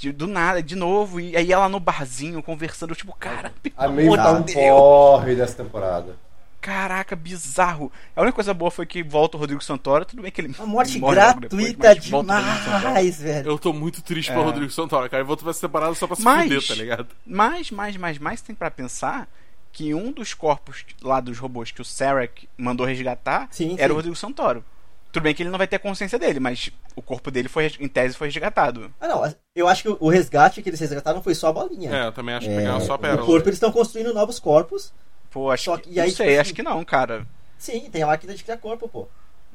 De- 0.00 0.12
do 0.12 0.26
nada, 0.26 0.62
de 0.62 0.74
novo, 0.74 1.20
e 1.20 1.36
aí 1.36 1.52
ela 1.52 1.68
no 1.68 1.78
barzinho 1.78 2.42
conversando, 2.42 2.94
tipo, 2.94 3.14
cara, 3.18 3.52
pelo 3.62 3.74
A 3.76 3.86
meio 3.86 4.14
amor 4.14 4.16
tá 4.24 4.32
um 4.32 4.40
de 4.42 4.54
Deus. 4.54 4.66
porre 4.78 5.34
dessa 5.36 5.62
temporada. 5.62 6.16
Caraca, 6.58 7.14
bizarro. 7.16 7.90
A 8.16 8.20
única 8.22 8.34
coisa 8.34 8.52
boa 8.54 8.70
foi 8.70 8.84
que 8.86 9.02
volta 9.02 9.36
o 9.36 9.40
Rodrigo 9.40 9.62
Santoro, 9.62 10.04
tudo 10.04 10.22
bem 10.22 10.30
que 10.30 10.40
ele 10.40 10.54
Uma 10.58 10.66
morte 10.66 10.98
morre 11.00 11.16
depois, 11.16 11.40
gratuita 11.40 11.88
mas 11.94 12.04
Santoro. 12.04 12.78
demais, 12.80 13.20
velho. 13.20 13.50
Eu 13.50 13.58
tô 13.58 13.72
muito 13.72 14.02
triste 14.02 14.30
É. 14.30 14.34
pelo 14.34 14.44
Rodrigo 14.46 14.70
Santoro, 14.70 15.08
cara. 15.10 15.22
Eu 15.22 15.26
vou 15.26 15.36
pra 15.36 15.50
essa 15.50 15.60
temporada 15.66 15.94
só 15.94 16.06
pra 16.06 16.16
se 16.16 16.22
Mas- 16.22 16.44
fuder, 16.44 16.66
tá 16.66 16.74
ligado? 16.74 17.06
Mas, 17.26 17.70
mais, 17.70 17.96
mais, 17.96 18.18
mais 18.18 18.40
tem 18.42 18.54
pra 18.54 18.70
pensar 18.70 19.26
que 19.72 19.94
um 19.94 20.12
dos 20.12 20.32
corpos 20.34 20.84
lá 21.02 21.20
dos 21.20 21.38
robôs 21.38 21.70
que 21.70 21.80
o 21.80 21.84
Sarek 21.84 22.48
mandou 22.58 22.86
resgatar 22.86 23.48
Sim, 23.50 23.74
era 23.78 23.86
sim. 23.88 23.92
o 23.92 23.96
Rodrigo 23.96 24.16
Santoro. 24.16 24.64
Tudo 25.12 25.22
bem 25.24 25.34
que 25.34 25.42
ele 25.42 25.50
não 25.50 25.58
vai 25.58 25.66
ter 25.66 25.78
consciência 25.80 26.18
dele, 26.18 26.38
mas 26.38 26.70
o 26.94 27.02
corpo 27.02 27.30
dele 27.30 27.48
foi, 27.48 27.72
em 27.80 27.88
tese, 27.88 28.16
foi 28.16 28.28
resgatado. 28.28 28.92
Ah, 29.00 29.08
não. 29.08 29.34
Eu 29.56 29.66
acho 29.66 29.82
que 29.82 29.96
o 29.98 30.08
resgate 30.08 30.62
que 30.62 30.68
eles 30.70 30.78
resgataram 30.78 31.20
foi 31.22 31.34
só 31.34 31.48
a 31.48 31.52
bolinha. 31.52 31.90
É, 31.94 32.06
eu 32.06 32.12
também 32.12 32.34
acho 32.34 32.46
que 32.46 32.52
É, 32.52 32.56
pegaram 32.58 32.80
só 32.80 32.92
a 32.92 32.96
o 32.96 32.98
pérola. 32.98 33.26
corpo 33.26 33.48
eles 33.48 33.56
estão 33.56 33.72
construindo 33.72 34.14
novos 34.14 34.38
corpos. 34.38 34.92
Pô, 35.30 35.50
acho 35.50 35.64
Só 35.64 35.76
que. 35.76 35.84
que- 35.84 35.90
e 35.96 36.00
aí, 36.00 36.08
não 36.10 36.16
sei, 36.16 36.26
tipo 36.28 36.40
acho 36.40 36.48
assim- 36.48 36.54
que 36.54 36.62
não, 36.62 36.84
cara. 36.84 37.26
Sim, 37.58 37.88
tem 37.90 38.02
a 38.02 38.06
máquina 38.06 38.34
de 38.34 38.42
criar 38.44 38.56
corpo, 38.58 38.88
pô. 38.88 39.08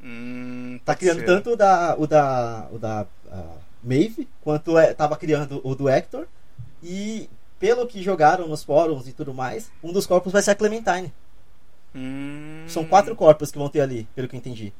Hum, 0.03 0.79
Tá 0.85 0.93
criando 0.95 1.19
ser. 1.19 1.25
tanto 1.25 1.51
o 1.51 1.55
da, 1.55 1.95
o 1.97 2.05
da, 2.05 2.67
o 2.71 2.77
da 2.77 3.07
ah, 3.31 3.55
Maeve, 3.83 4.27
quanto 4.41 4.77
é, 4.77 4.93
tava 4.93 5.15
criando 5.17 5.62
o 5.63 5.74
do 5.74 5.88
Hector. 5.89 6.27
E 6.83 7.29
pelo 7.59 7.88
que 7.88 8.03
jogaram 8.03 8.47
nos 8.47 8.63
fóruns 8.63 9.07
e 9.07 9.13
tudo 9.13 9.33
mais, 9.33 9.71
um 9.83 9.91
dos 9.93 10.05
corpos 10.05 10.31
vai 10.33 10.41
ser 10.41 10.51
a 10.51 10.55
Clementine. 10.55 11.12
Hum, 11.95 12.65
São 12.67 12.83
quatro 12.85 13.15
corpos 13.15 13.51
que 13.51 13.57
vão 13.57 13.69
ter 13.69 13.79
ali, 13.81 14.07
pelo 14.13 14.27
que 14.27 14.35
eu 14.35 14.38
entendi. 14.38 14.74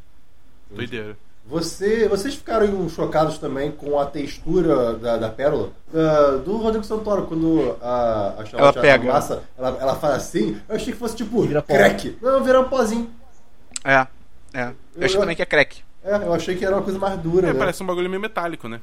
Doideira. 0.70 1.18
Você, 1.48 2.08
vocês 2.08 2.34
ficaram 2.34 2.90
chocados 2.90 3.38
também 3.38 3.72
com 3.72 4.00
a 4.00 4.06
textura 4.08 4.94
da, 4.96 5.18
da 5.18 5.30
pérola? 5.30 5.70
Da- 5.94 6.38
do 6.38 6.58
Rodrigo 6.58 6.84
Santoro, 6.84 7.28
quando 7.28 7.78
a, 7.82 8.34
a 8.40 8.44
Ela 8.58 8.74
pega. 8.74 9.10
amassa, 9.12 9.44
ela, 9.56 9.78
ela 9.80 9.96
faz 9.96 10.16
assim, 10.16 10.60
eu 10.68 10.76
achei 10.76 10.92
que 10.92 10.98
fosse 11.00 11.16
tipo 11.16 11.44
Vira 11.44 11.62
pó. 11.62 11.74
crack. 11.76 12.18
Não, 12.20 12.44
vira 12.44 12.60
um 12.60 12.68
pozinho. 12.68 13.12
É, 13.84 14.08
é. 14.56 14.72
Eu 14.96 15.06
achei 15.06 15.18
Eu- 15.18 15.22
também 15.22 15.36
que 15.36 15.42
é 15.44 15.46
crack. 15.46 15.84
É, 16.04 16.16
eu 16.16 16.34
achei 16.34 16.56
que 16.56 16.66
era 16.66 16.76
uma 16.76 16.82
coisa 16.84 16.98
mais 16.98 17.20
dura, 17.20 17.50
É, 17.50 17.54
né? 17.54 17.60
parece 17.60 17.82
um 17.84 17.86
bagulho 17.86 18.10
meio 18.10 18.22
metálico, 18.22 18.68
né? 18.68 18.82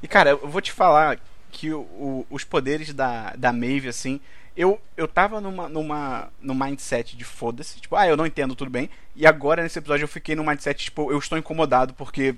E 0.00 0.06
cara, 0.06 0.30
eu 0.30 0.48
vou 0.48 0.60
te 0.60 0.70
falar 0.72 1.18
que 1.50 1.72
o- 1.72 1.80
o- 1.80 2.26
os 2.30 2.44
poderes 2.44 2.92
da, 2.92 3.32
da 3.36 3.52
Maeve, 3.52 3.88
assim, 3.88 4.20
eu, 4.56 4.80
eu 4.96 5.06
tava 5.06 5.40
numa, 5.40 5.68
numa, 5.68 6.28
num 6.40 6.54
mindset 6.54 7.16
de 7.16 7.24
foda-se, 7.24 7.80
tipo, 7.80 7.94
ah, 7.96 8.06
eu 8.06 8.16
não 8.16 8.26
entendo 8.26 8.54
tudo 8.54 8.70
bem. 8.70 8.88
E 9.14 9.26
agora 9.26 9.62
nesse 9.62 9.78
episódio 9.78 10.04
eu 10.04 10.08
fiquei 10.08 10.34
num 10.34 10.44
mindset, 10.46 10.84
tipo, 10.84 11.10
eu 11.12 11.18
estou 11.18 11.36
incomodado 11.38 11.92
porque 11.94 12.34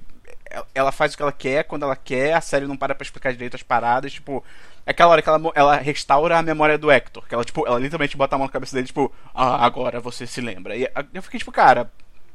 ela- 0.75 0.92
faz 0.92 1.12
o 1.14 1.16
que 1.16 1.22
ela 1.22 1.32
quer, 1.32 1.64
quando 1.64 1.82
ela 1.84 1.96
quer, 1.96 2.32
a 2.34 2.40
série 2.40 2.66
não 2.66 2.76
para 2.76 2.94
pra 2.94 3.04
explicar 3.04 3.32
direito 3.32 3.54
as 3.56 3.62
paradas, 3.62 4.12
tipo. 4.12 4.42
É 4.87 4.90
aquela 4.92 5.10
hora 5.12 5.20
que 5.22 5.28
ela, 5.28 5.52
ela 5.54 5.76
restaura 5.76 6.38
a 6.38 6.42
memória 6.42 6.78
do 6.78 6.90
Hector, 6.90 7.22
que 7.28 7.34
ela, 7.34 7.44
tipo, 7.44 7.66
ela 7.66 7.78
literalmente 7.78 8.16
bota 8.16 8.34
a 8.34 8.38
mão 8.38 8.46
na 8.46 8.52
cabeça 8.52 8.75
dele, 8.75 8.87
tipo, 8.87 9.12
ah, 9.34 9.64
agora 9.64 10.00
você 10.00 10.26
se 10.26 10.40
lembra. 10.40 10.75
E 10.76 10.88
eu 11.12 11.22
fiquei, 11.22 11.38
tipo, 11.38 11.52
cara, 11.52 11.90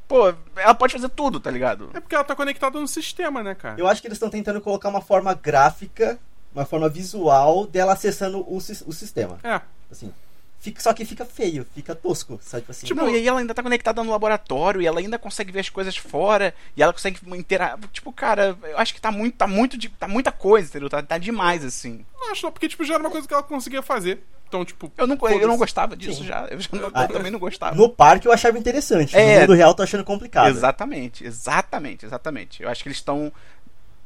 pô, 0.08 0.32
ela 0.56 0.76
pode 0.76 0.94
fazer 0.94 1.10
tudo, 1.10 1.40
tá 1.40 1.50
ligado? 1.50 1.90
É 1.96 2.00
porque 2.00 2.14
ela 2.14 2.24
tá 2.24 2.36
conectada 2.36 2.80
no 2.80 2.88
sistema, 2.88 3.42
né, 3.42 3.56
cara? 3.56 3.80
Eu 3.80 3.88
acho 3.88 4.00
que 4.02 4.08
eles 4.08 4.18
estão 4.18 4.30
tentando 4.30 4.62
colocar 4.62 4.88
uma 4.90 5.02
forma 5.02 5.34
gráfica, 5.34 6.20
uma 6.54 6.66
forma 6.66 6.88
visual 6.90 7.66
dela 7.68 7.94
acessando 7.94 8.40
o, 8.40 8.58
o 8.58 8.94
sistema. 8.94 9.40
É. 9.44 9.62
Assim, 9.92 10.12
fica, 10.60 10.82
só 10.82 10.94
que 10.94 11.04
fica 11.06 11.26
feio, 11.26 11.66
fica 11.76 11.94
tosco, 11.94 12.40
sabe? 12.42 12.62
Tipo 12.62 12.72
assim, 12.72 12.88
Tipo, 12.88 13.10
e 13.10 13.16
aí 13.16 13.28
ela 13.28 13.40
ainda 13.40 13.54
tá 13.54 13.62
conectada 13.62 14.04
no 14.04 14.12
laboratório 14.12 14.82
e 14.82 14.86
ela 14.88 15.00
ainda 15.00 15.20
consegue 15.20 15.52
ver 15.52 15.60
as 15.60 15.70
coisas 15.70 15.96
fora 15.98 16.54
e 16.78 16.82
ela 16.84 16.94
consegue 16.94 17.20
interagir. 17.38 17.78
Tipo, 17.92 18.12
cara, 18.14 18.58
eu 18.64 18.78
acho 18.78 18.94
que 18.94 19.02
tá 19.02 19.12
muito, 19.12 19.36
tá 19.36 19.48
muito, 19.48 19.78
de- 19.78 19.90
tá 19.90 20.08
muita 20.08 20.32
coisa, 20.32 20.70
entendeu? 20.70 20.90
Tá, 20.90 21.02
tá 21.04 21.18
demais, 21.18 21.64
assim. 21.66 22.06
Não 22.20 22.32
acho 22.32 22.44
não, 22.46 22.52
porque 22.52 22.70
tipo, 22.70 22.84
já 22.86 22.94
era 22.96 23.04
uma 23.04 23.10
coisa 23.12 23.28
que 23.28 23.34
ela 23.34 23.44
conseguia 23.44 23.82
fazer. 23.82 24.24
Então, 24.48 24.64
tipo. 24.64 24.92
Eu 24.98 25.08
não, 25.08 25.18
eu 25.30 25.48
não 25.48 25.58
gostava 25.58 25.98
disso 25.98 26.20
Sim. 26.22 26.28
já. 26.28 26.46
Eu, 26.52 26.60
já 26.60 26.70
não- 26.72 26.82
eu 26.84 26.92
Ah, 26.94 27.08
também 27.08 27.32
não 27.32 27.40
gostava. 27.40 27.76
no 27.76 27.90
parque 27.90 28.28
eu 28.28 28.32
achava 28.32 28.58
interessante, 28.58 29.18
É. 29.18 29.34
no 29.36 29.42
mundo 29.42 29.54
real 29.54 29.72
eu 29.72 29.76
tô 29.76 29.82
achando 29.82 30.04
complicado. 30.04 30.48
Exatamente, 30.50 31.26
exatamente, 31.26 32.06
exatamente. 32.06 32.62
Eu 32.62 32.70
acho 32.70 32.84
que 32.84 32.88
eles 32.90 32.98
estão 33.00 33.32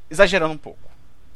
exagerando 0.09 0.53
um 0.53 0.57
pouco. 0.57 0.79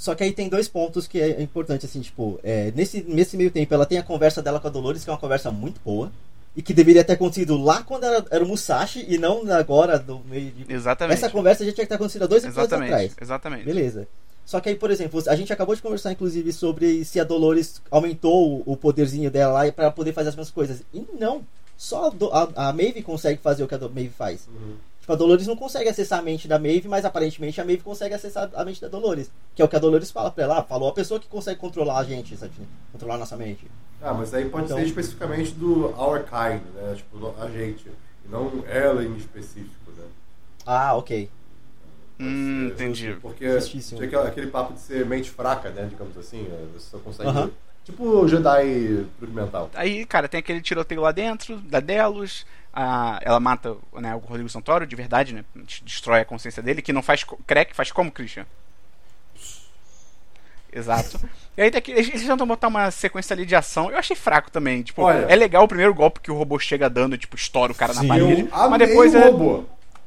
Só 0.01 0.15
que 0.15 0.23
aí 0.23 0.31
tem 0.31 0.49
dois 0.49 0.67
pontos 0.67 1.05
que 1.05 1.21
é 1.21 1.39
importante, 1.43 1.85
assim, 1.85 2.01
tipo, 2.01 2.39
é, 2.43 2.71
nesse, 2.75 3.03
nesse 3.03 3.37
meio 3.37 3.51
tempo 3.51 3.71
ela 3.71 3.85
tem 3.85 3.99
a 3.99 4.03
conversa 4.03 4.41
dela 4.41 4.59
com 4.59 4.65
a 4.67 4.71
Dolores, 4.71 5.03
que 5.03 5.09
é 5.11 5.13
uma 5.13 5.19
conversa 5.19 5.51
muito 5.51 5.79
boa. 5.85 6.11
E 6.55 6.61
que 6.63 6.73
deveria 6.73 7.03
ter 7.03 7.13
acontecido 7.13 7.55
lá 7.55 7.83
quando 7.83 8.05
era, 8.05 8.25
era 8.31 8.43
o 8.43 8.47
Musashi 8.47 9.05
e 9.07 9.19
não 9.19 9.43
agora 9.53 9.99
no 9.99 10.19
meio 10.27 10.49
de. 10.49 10.73
Exatamente. 10.73 11.17
Essa 11.19 11.29
conversa 11.29 11.63
já 11.63 11.71
tinha 11.71 11.85
que 11.85 11.89
ter 11.89 11.93
acontecido 11.95 12.23
há 12.23 12.25
dois 12.27 12.43
episódios 12.43 12.71
Exatamente, 12.71 12.93
atrás. 12.93 13.15
exatamente. 13.21 13.63
Beleza. 13.63 14.07
Só 14.43 14.59
que 14.59 14.69
aí, 14.69 14.75
por 14.75 14.89
exemplo, 14.89 15.21
a 15.27 15.35
gente 15.35 15.53
acabou 15.53 15.75
de 15.75 15.83
conversar, 15.83 16.11
inclusive, 16.13 16.51
sobre 16.51 17.05
se 17.05 17.19
a 17.19 17.23
Dolores 17.23 17.79
aumentou 17.91 18.63
o, 18.65 18.75
poderzinho 18.75 19.29
dela 19.29 19.53
lá 19.63 19.71
para 19.71 19.91
poder 19.91 20.13
fazer 20.13 20.29
as 20.29 20.35
mesmas 20.35 20.49
coisas. 20.51 20.81
E 20.91 21.05
não. 21.19 21.43
Só 21.77 22.07
a, 22.07 22.09
Do- 22.09 22.33
a, 22.33 22.49
a 22.69 22.73
Maeve 22.73 23.03
consegue 23.03 23.39
fazer 23.39 23.63
o 23.63 23.67
que 23.67 23.75
a 23.75 23.77
Do- 23.77 23.91
Maeve 23.91 24.09
faz. 24.09 24.47
Tipo, 25.01 25.13
a 25.13 25.15
Dolores 25.15 25.47
não 25.47 25.55
consegue 25.55 25.89
acessar 25.89 26.19
a 26.19 26.21
mente 26.21 26.47
da 26.47 26.59
Maeve, 26.59 26.87
mas 26.87 27.03
aparentemente 27.03 27.59
a 27.59 27.65
Maeve 27.65 27.81
consegue 27.81 28.13
acessar 28.13 28.49
a 28.53 28.63
mente 28.63 28.79
da 28.79 28.87
Dolores. 28.87 29.31
Que 29.55 29.61
é 29.61 29.65
o 29.65 29.67
que 29.67 29.75
a 29.75 29.79
Dolores 29.79 30.11
fala 30.11 30.29
pra 30.31 30.43
ela. 30.43 30.59
Ah, 30.59 30.63
falou 30.63 30.89
a 30.89 30.93
pessoa 30.93 31.19
que 31.19 31.27
consegue 31.27 31.59
controlar 31.59 31.97
a 31.97 32.03
gente, 32.03 32.37
sabe? 32.37 32.51
Controlar 32.91 33.15
a 33.15 33.17
nossa 33.17 33.35
mente. 33.35 33.65
Ah, 34.01 34.13
mas 34.13 34.33
aí 34.33 34.47
pode 34.49 34.65
Então- 34.65 34.77
ser 34.77 34.85
especificamente 34.85 35.51
do 35.53 35.87
our 35.99 36.23
kind, 36.23 36.61
né? 36.75 36.93
Tipo, 36.95 37.33
a 37.39 37.49
gente. 37.49 37.87
E 37.87 38.27
não 38.29 38.63
ela 38.67 39.03
em 39.03 39.15
específico, 39.17 39.91
né? 39.97 40.03
Ah, 40.65 40.95
ok. 40.95 41.29
Hum, 42.21 42.67
É, 42.69 42.73
entendi. 42.73 43.17
Porque 43.21 43.49
Justíssimo. 43.59 43.97
tinha 43.99 44.07
aquele, 44.07 44.27
aquele 44.27 44.47
papo 44.47 44.73
de 44.73 44.79
ser 44.81 45.05
mente 45.05 45.29
fraca, 45.31 45.69
né? 45.69 45.87
Digamos 45.89 46.15
assim. 46.17 46.43
né? 46.43 46.67
Você 46.73 46.89
só 46.91 46.97
consegue. 46.99 47.29
Aham. 47.29 47.49
Tipo 47.83 48.03
o 48.03 48.27
Jedi 48.27 49.05
truque 49.17 49.33
mental. 49.33 49.71
Aí, 49.73 50.05
cara, 50.05 50.27
tem 50.27 50.39
aquele 50.39 50.61
tiroteio 50.61 51.01
lá 51.01 51.11
dentro, 51.11 51.57
da 51.57 51.79
Delos. 51.79 52.45
A, 52.73 53.19
ela 53.23 53.39
mata 53.39 53.75
né, 53.93 54.15
o 54.15 54.19
Rodrigo 54.19 54.47
Santoro, 54.47 54.85
de 54.85 54.95
verdade, 54.95 55.33
né? 55.33 55.43
Destrói 55.83 56.21
a 56.21 56.25
consciência 56.25 56.61
dele, 56.61 56.81
que 56.81 56.93
não 56.93 57.01
faz. 57.01 57.25
Crack 57.47 57.75
faz 57.75 57.91
como, 57.91 58.11
Christian? 58.11 58.45
Exato. 60.71 61.19
E 61.57 61.61
aí 61.63 61.69
daqui, 61.69 61.91
eles 61.91 62.07
eles 62.07 62.25
tentam 62.25 62.47
botar 62.47 62.69
uma 62.69 62.89
sequência 62.91 63.33
ali 63.33 63.45
de 63.45 63.55
ação. 63.55 63.91
Eu 63.91 63.97
achei 63.97 64.15
fraco 64.15 64.49
também. 64.49 64.81
Tipo, 64.83 65.01
Olha. 65.01 65.25
é 65.27 65.35
legal 65.35 65.63
o 65.65 65.67
primeiro 65.67 65.93
golpe 65.93 66.21
que 66.21 66.31
o 66.31 66.35
robô 66.35 66.57
chega 66.57 66.89
dando, 66.89 67.17
tipo, 67.17 67.35
estoura 67.35 67.73
o 67.73 67.75
cara 67.75 67.93
Sim. 67.93 68.07
na 68.07 68.15
parede. 68.15 68.41
Eu 68.43 68.55
amei 68.55 68.69
Mas 68.69 68.87
depois 68.87 69.13
o 69.13 69.17
é. 69.17 69.25
robô. 69.25 69.63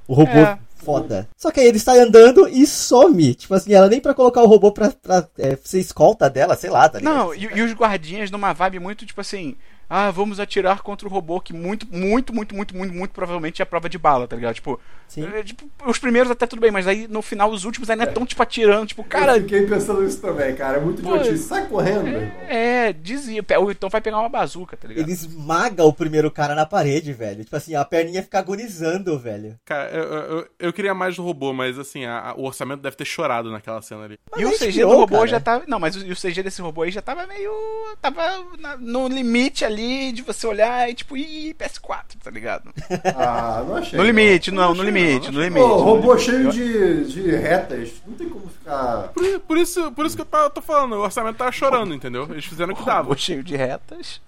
O 0.09 0.15
robô 0.15 0.31
É. 0.33 0.59
foda. 0.85 1.29
Só 1.37 1.51
que 1.51 1.61
aí 1.61 1.67
ele 1.67 1.79
sai 1.79 1.99
andando 2.01 2.47
e 2.49 2.67
some. 2.67 3.35
Tipo 3.35 3.55
assim, 3.55 3.73
ela 3.73 3.89
nem 3.89 4.01
pra 4.01 4.15
colocar 4.15 4.43
o 4.43 4.47
robô 4.47 4.71
pra, 4.71 4.91
pra 4.91 5.27
é, 5.39 5.57
ser 5.65 5.81
escolta 5.81 6.29
dela, 6.29 6.55
sei 6.57 6.71
lá, 6.71 6.89
tá 6.89 6.99
ligado? 6.99 7.15
Não, 7.15 7.35
e, 7.35 7.45
e 7.45 7.63
os 7.63 7.73
guardinhas 7.73 8.31
numa 8.31 8.53
vibe 8.53 8.79
muito 8.79 9.07
tipo 9.07 9.21
assim. 9.21 9.57
Ah, 9.89 10.11
vamos 10.11 10.41
atirar 10.41 10.83
contra 10.83 11.07
o 11.07 11.11
robô 11.11 11.41
que 11.41 11.53
muito, 11.53 11.87
muito, 11.91 12.35
muito, 12.35 12.55
muito, 12.55 12.75
muito, 12.77 12.95
muito 12.95 13.11
provavelmente 13.13 13.61
é 13.61 13.65
a 13.65 13.67
prova 13.67 13.89
de 13.89 13.99
bala, 13.99 14.27
tá 14.27 14.35
ligado? 14.37 14.55
Tipo, 14.55 14.81
Sim. 15.07 15.29
é, 15.35 15.43
tipo, 15.43 15.69
os 15.87 15.99
primeiros 15.99 16.31
até 16.31 16.47
tudo 16.47 16.61
bem, 16.61 16.71
mas 16.71 16.87
aí 16.89 17.07
no 17.09 17.21
final 17.23 17.51
os 17.51 17.65
últimos 17.65 17.89
ainda 17.91 18.05
estão 18.05 18.25
tipo 18.27 18.43
atirando, 18.43 18.87
tipo, 18.87 19.05
cara, 19.05 19.37
Eu 19.37 19.43
fiquei 19.43 19.67
pensando 19.67 20.03
nisso 20.03 20.21
também, 20.21 20.55
cara. 20.55 20.79
É 20.79 20.81
muito 20.81 21.03
Pô, 21.03 21.17
idiotice. 21.17 21.45
Sai 21.45 21.67
correndo, 21.67 22.09
irmão. 22.09 22.31
é, 22.49 22.93
dizia, 22.93 23.45
ou 23.59 23.71
então 23.71 23.89
vai 23.91 24.01
pegar 24.01 24.19
uma 24.19 24.29
bazuca, 24.29 24.77
tá 24.77 24.89
ligado? 24.89 25.05
Ele 25.05 25.13
esmaga 25.13 25.85
o 25.85 25.93
primeiro 25.93 26.31
cara 26.31 26.55
na 26.55 26.65
parede, 26.67 27.13
velho. 27.13 27.45
Tipo 27.45 27.57
assim, 27.57 27.75
a 27.75 27.85
perninha 27.85 28.23
fica 28.23 28.39
agonizando, 28.39 29.19
velho. 29.19 29.59
Cara, 29.65 29.91
eu, 29.91 30.03
eu, 30.05 30.49
eu 30.59 30.73
queria 30.73 30.95
mais 30.95 31.17
do 31.17 31.23
robô, 31.23 31.53
mas 31.53 31.79
assim, 31.79 32.05
a- 32.05 32.31
a- 32.31 32.35
o 32.35 32.45
orçamento 32.45 32.81
deve 32.81 32.97
ter 32.97 33.05
chorado 33.05 33.51
naquela 33.51 33.83
cena 33.83 34.05
ali. 34.05 34.19
Mas 34.31 34.41
E 34.41 34.45
o 34.45 34.49
aí 34.49 34.59
CG 34.59 34.81
do 34.83 34.89
robô 34.89 35.17
cara. 35.17 35.27
já 35.29 35.41
tava. 35.41 35.65
Não, 35.67 35.79
mas 35.79 35.95
o, 35.97 36.01
o 36.11 36.17
CG 36.17 36.43
desse 36.43 36.63
robô 36.63 36.83
aí 36.83 36.91
já 36.91 37.03
tava 37.03 37.27
meio. 37.27 37.53
Tava 38.01 38.23
na- 38.59 38.77
no 38.77 39.07
limite 39.09 39.65
ali 39.65 39.74
de 40.13 40.23
você 40.23 40.47
olhar 40.47 40.89
e 40.91 40.95
tipo, 40.95 41.17
ih, 41.17 41.55
PS4, 41.55 42.03
tá 42.23 42.31
ligado? 42.31 42.71
Ah, 43.17 43.65
não 43.67 43.77
achei. 43.77 43.99
No 43.99 44.05
limite, 44.05 44.51
não, 44.51 44.75
no 44.75 44.83
achei, 44.83 44.93
limite, 44.93 45.27
não, 45.27 45.33
no 45.33 45.39
não 45.39 45.45
limite. 45.45 45.63
Pô, 45.67 45.69
no 45.77 45.83
robô 45.83 46.15
limite. 46.15 46.25
cheio 46.31 46.51
de, 46.51 47.13
de 47.13 47.31
retas. 47.37 47.93
Não 48.07 48.15
tem 48.15 48.29
como 48.29 48.49
ficar. 48.49 49.09
Por, 49.15 49.41
por 49.41 49.59
isso, 49.59 49.93
por 49.93 50.07
isso 50.07 50.17
que 50.17 50.23
eu 50.23 50.27
tô, 50.27 50.51
tô 50.51 50.61
falando, 50.63 50.93
o 50.95 51.01
orçamento 51.01 51.37
tava 51.37 51.53
chorando, 51.53 51.95
entendeu? 51.95 52.27
Eles 52.31 52.45
fizeram 52.45 52.73
o 52.73 52.77
que 52.77 52.85
dava. 52.85 53.03
robô 53.03 53.17
cheio 53.17 53.43
de 53.43 53.55
retas. 53.57 54.21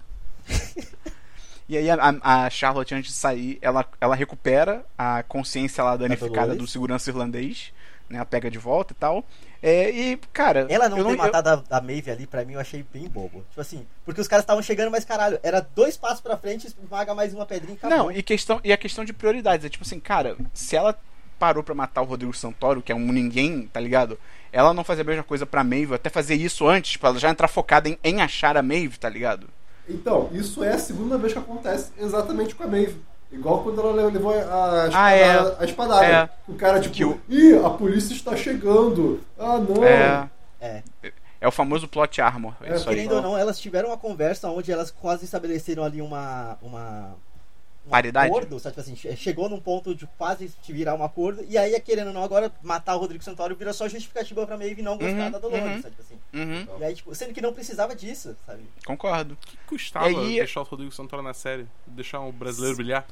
e 1.69 1.77
aí 1.77 1.89
a, 1.89 1.97
a- 2.21 2.49
Charlotte, 2.49 2.93
antes 2.95 3.11
de 3.11 3.17
sair, 3.17 3.57
ela, 3.61 3.85
ela 3.99 4.15
recupera 4.15 4.85
a 4.97 5.23
consciência 5.23 5.83
lá 5.83 5.97
danificada 5.97 6.47
Dolores. 6.47 6.57
do 6.61 6.67
segurança 6.67 7.09
irlandês, 7.09 7.71
né? 8.09 8.17
Ela 8.17 8.25
pega 8.25 8.49
de 8.49 8.57
volta 8.57 8.93
e 8.93 8.95
tal. 8.95 9.23
É, 9.61 9.89
e, 9.89 10.17
cara. 10.31 10.65
Ela 10.69 10.87
não 10.89 10.97
eu 10.97 11.05
ter 11.05 11.11
eu- 11.13 11.17
matado 11.17 11.65
a, 11.69 11.77
a 11.77 11.81
Maeve 11.81 12.11
ali, 12.11 12.27
pra 12.27 12.45
mim, 12.45 12.53
eu 12.53 12.59
achei 12.59 12.85
bem 12.93 13.07
bobo. 13.07 13.43
Tipo 13.49 13.61
assim, 13.61 13.85
porque 14.05 14.21
os 14.21 14.27
caras 14.27 14.43
estavam 14.43 14.61
chegando, 14.61 14.91
mas 14.91 15.03
caralho, 15.05 15.39
era 15.43 15.59
dois 15.61 15.97
passos 15.97 16.21
pra 16.21 16.37
frente, 16.37 16.67
esmaga 16.67 17.13
mais 17.15 17.33
uma 17.33 17.45
pedrinha 17.45 17.73
e 17.73 17.77
acabou. 17.77 17.97
Não, 17.97 18.11
e, 18.11 18.21
questão, 18.23 18.59
e 18.63 18.71
a 18.71 18.77
questão 18.77 19.03
de 19.03 19.13
prioridades. 19.13 19.65
É 19.65 19.69
tipo 19.69 19.83
assim, 19.83 19.99
cara, 19.99 20.35
se 20.53 20.75
ela 20.75 20.97
parou 21.39 21.63
pra 21.63 21.75
matar 21.75 22.01
o 22.01 22.05
Rodrigo 22.05 22.33
Santoro, 22.35 22.81
que 22.81 22.91
é 22.91 22.95
um 22.95 23.11
ninguém, 23.11 23.67
tá 23.67 23.79
ligado? 23.79 24.17
Ela 24.51 24.73
não 24.73 24.83
fazia 24.83 25.03
a 25.03 25.05
mesma 25.07 25.23
coisa 25.23 25.45
pra 25.45 25.63
Maeve, 25.63 25.93
até 25.93 26.09
fazer 26.09 26.35
isso 26.35 26.67
antes, 26.67 26.97
pra 26.97 27.09
ela 27.09 27.19
já 27.19 27.29
entrar 27.29 27.47
focada 27.47 27.87
em, 27.89 27.97
em 28.03 28.21
achar 28.21 28.57
a 28.57 28.63
Maeve, 28.63 28.97
tá 28.97 29.09
ligado? 29.09 29.47
Então, 29.89 30.29
isso 30.33 30.63
é 30.63 30.73
a 30.73 30.79
segunda 30.79 31.17
vez 31.17 31.31
que 31.33 31.39
acontece 31.39 31.91
exatamente 31.97 32.55
com 32.55 32.63
a 32.63 32.67
Maeve. 32.67 32.99
Igual 33.31 33.61
quando 33.63 33.81
ela 33.81 33.91
levou 34.09 34.31
a 34.31 34.37
espadada. 34.37 34.91
Ah, 34.93 35.11
é. 35.11 35.55
a 35.59 35.65
espadada. 35.65 36.05
É. 36.05 36.29
O 36.47 36.53
cara, 36.55 36.79
tipo, 36.79 36.95
Que 36.95 37.03
o- 37.05 37.19
ih, 37.27 37.55
a 37.63 37.69
polícia 37.69 38.13
está 38.13 38.35
chegando. 38.35 39.19
Ah, 39.37 39.57
não. 39.59 39.83
É, 39.83 40.29
É. 40.61 40.81
é 41.41 41.47
o 41.47 41.51
famoso 41.51 41.87
plot 41.87 42.21
armor. 42.21 42.53
É, 42.61 42.75
É. 42.75 42.79
Querendo 42.79 43.15
ou 43.15 43.21
não, 43.21 43.37
elas 43.37 43.59
tiveram 43.59 43.89
uma 43.89 43.97
conversa 43.97 44.49
onde 44.49 44.71
elas 44.71 44.91
quase 44.91 45.25
estabeleceram 45.25 45.83
ali 45.83 46.01
uma. 46.01 46.57
uma 46.61 47.15
um 47.15 47.26
Paridade? 47.89 48.27
acordo, 48.29 48.59
sabe? 48.59 48.73
Tipo 48.75 48.81
assim, 48.81 48.95
che- 48.95 49.15
chegou 49.15 49.47
num 49.49 49.59
ponto 49.59 49.93
de 49.95 50.07
quase 50.17 50.49
te 50.61 50.73
virar 50.73 50.93
um 50.95 51.03
acordo, 51.03 51.43
e 51.47 51.57
aí, 51.57 51.79
querendo 51.81 52.07
ou 52.07 52.13
não, 52.13 52.23
agora 52.23 52.51
matar 52.61 52.95
o 52.95 52.99
Rodrigo 52.99 53.23
Santoro 53.23 53.55
vira 53.55 53.73
só 53.73 53.87
justificativa 53.87 54.45
pra 54.45 54.57
Maeve 54.57 54.81
não 54.81 54.97
gostar 54.97 55.25
Uhum, 55.25 55.31
da 55.31 55.39
Dolores, 55.39 55.63
uhum. 55.65 55.81
sabe? 55.81 55.95
Tipo 55.95 56.01
assim. 56.01 56.19
Uhum, 56.33 56.79
E 56.79 56.83
aí, 56.83 56.95
tipo, 56.95 57.13
sendo 57.15 57.33
que 57.33 57.41
não 57.41 57.53
precisava 57.53 57.95
disso, 57.95 58.35
sabe? 58.45 58.63
concordo. 58.85 59.33
O 59.33 59.37
que 59.37 59.57
custava 59.67 60.07
aí- 60.07 60.35
deixar 60.35 60.61
o 60.61 60.63
Rodrigo 60.63 60.91
Santoro 60.91 61.21
na 61.21 61.33
série? 61.33 61.67
Deixar 61.85 62.19
um 62.19 62.31
brasileiro 62.31 62.75
brilhar? 62.75 63.05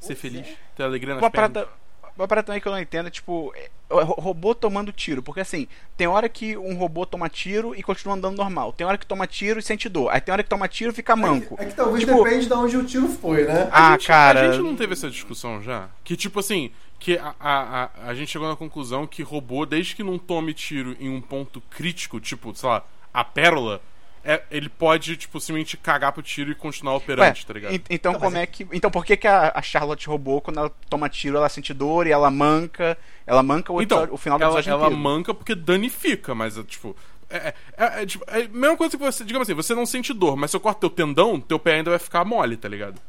Ser 0.00 0.14
feliz? 0.14 0.46
Ter 0.76 0.82
alegria 0.82 1.14
nas 1.14 1.22
Uma 1.22 1.30
pernas? 1.30 1.52
parada, 1.52 1.72
uma 2.16 2.26
parada 2.28 2.46
também 2.46 2.60
que 2.60 2.66
eu 2.68 2.72
não 2.72 2.80
entendo 2.80 3.08
é 3.08 3.10
tipo, 3.10 3.52
é, 3.56 3.68
o 3.90 4.20
robô 4.20 4.54
tomando 4.54 4.92
tiro. 4.92 5.22
Porque 5.22 5.40
assim, 5.40 5.68
tem 5.96 6.06
hora 6.06 6.28
que 6.28 6.56
um 6.56 6.76
robô 6.76 7.04
toma 7.06 7.28
tiro 7.28 7.74
e 7.74 7.82
continua 7.82 8.14
andando 8.14 8.36
normal. 8.36 8.72
Tem 8.72 8.86
hora 8.86 8.98
que 8.98 9.06
toma 9.06 9.26
tiro 9.26 9.58
e 9.58 9.62
sente 9.62 9.88
dor. 9.88 10.10
Aí 10.10 10.20
tem 10.20 10.32
hora 10.32 10.42
que 10.42 10.48
toma 10.48 10.66
tiro 10.68 10.90
e 10.92 10.94
fica 10.94 11.14
manco. 11.14 11.56
É 11.58 11.64
que 11.66 11.74
talvez 11.74 12.04
Tipo- 12.04 12.24
depende 12.24 12.46
de 12.46 12.52
onde 12.52 12.76
o 12.76 12.84
tiro 12.84 13.08
foi, 13.08 13.44
né? 13.44 13.68
Ah, 13.70 13.88
a 13.88 13.92
gente, 13.92 14.06
cara. 14.06 14.48
A 14.48 14.52
gente 14.52 14.62
não 14.64 14.76
teve 14.76 14.92
essa 14.94 15.10
discussão 15.10 15.62
já? 15.62 15.88
Que, 16.02 16.16
tipo 16.16 16.40
assim, 16.40 16.70
que 16.98 17.18
a, 17.18 17.34
a, 17.38 17.84
a, 17.84 17.90
a 18.08 18.14
gente 18.14 18.30
chegou 18.30 18.48
na 18.48 18.56
conclusão 18.56 19.06
que 19.06 19.22
robô, 19.22 19.66
desde 19.66 19.94
que 19.94 20.02
não 20.02 20.18
tome 20.18 20.54
tiro 20.54 20.96
em 20.98 21.08
um 21.08 21.20
ponto 21.20 21.60
crítico, 21.70 22.18
tipo, 22.20 22.54
sei 22.54 22.68
lá, 22.68 22.82
a 23.12 23.22
pérola, 23.24 23.80
é, 24.26 24.42
ele 24.50 24.68
pode, 24.68 25.16
tipo, 25.16 25.40
simplesmente 25.40 25.76
cagar 25.76 26.12
pro 26.12 26.22
tiro 26.22 26.50
e 26.50 26.54
continuar 26.54 26.92
Ué, 26.94 26.98
operante, 26.98 27.46
tá 27.46 27.54
ligado? 27.54 27.74
en- 27.74 27.80
então 27.88 28.12
Não, 28.12 28.18
como 28.20 28.32
mas 28.32 28.42
é 28.42 28.46
que. 28.46 28.66
Então 28.72 28.90
por 28.90 29.04
que, 29.04 29.16
que 29.16 29.28
a, 29.28 29.52
a 29.54 29.62
Charlotte 29.62 30.06
roubou 30.08 30.40
quando 30.40 30.58
ela 30.58 30.70
toma 30.90 31.08
tiro, 31.08 31.36
ela 31.36 31.48
sente 31.48 31.72
dor 31.72 32.06
e 32.06 32.10
ela 32.10 32.30
manca. 32.30 32.98
Ela 33.26 33.42
manca 33.42 33.72
o, 33.72 33.80
Então, 33.80 33.98
episódio- 33.98 34.14
o 34.14 34.18
final 34.18 34.38
do 34.38 34.44
ela, 34.44 34.52
episódio 34.54 34.70
ela 34.70 34.82
inteiro. 34.86 34.96
manca 35.02 35.32
porque 35.34 35.54
danifica, 35.54 36.34
mas, 36.34 36.58
é, 36.58 36.62
tipo... 36.64 36.96
É, 37.28 37.36
é, 37.36 37.54
é, 37.76 38.02
é, 38.02 38.06
tipo, 38.06 38.24
é 38.28 38.42
a 38.42 38.48
mesma 38.48 38.76
coisa 38.76 38.96
que 38.96 39.02
você, 39.02 39.24
digamos 39.24 39.48
assim, 39.48 39.54
você 39.56 39.74
não 39.74 39.84
sente 39.86 40.12
dor, 40.12 40.36
mas 40.36 40.50
se 40.52 40.56
eu 40.56 40.60
corto 40.60 40.80
teu 40.80 40.90
tendão, 40.90 41.40
teu 41.40 41.58
pé 41.58 41.74
ainda 41.74 41.90
vai 41.90 41.98
ficar 41.98 42.24
mole, 42.24 42.56
tá 42.56 42.68
ligado? 42.68 43.00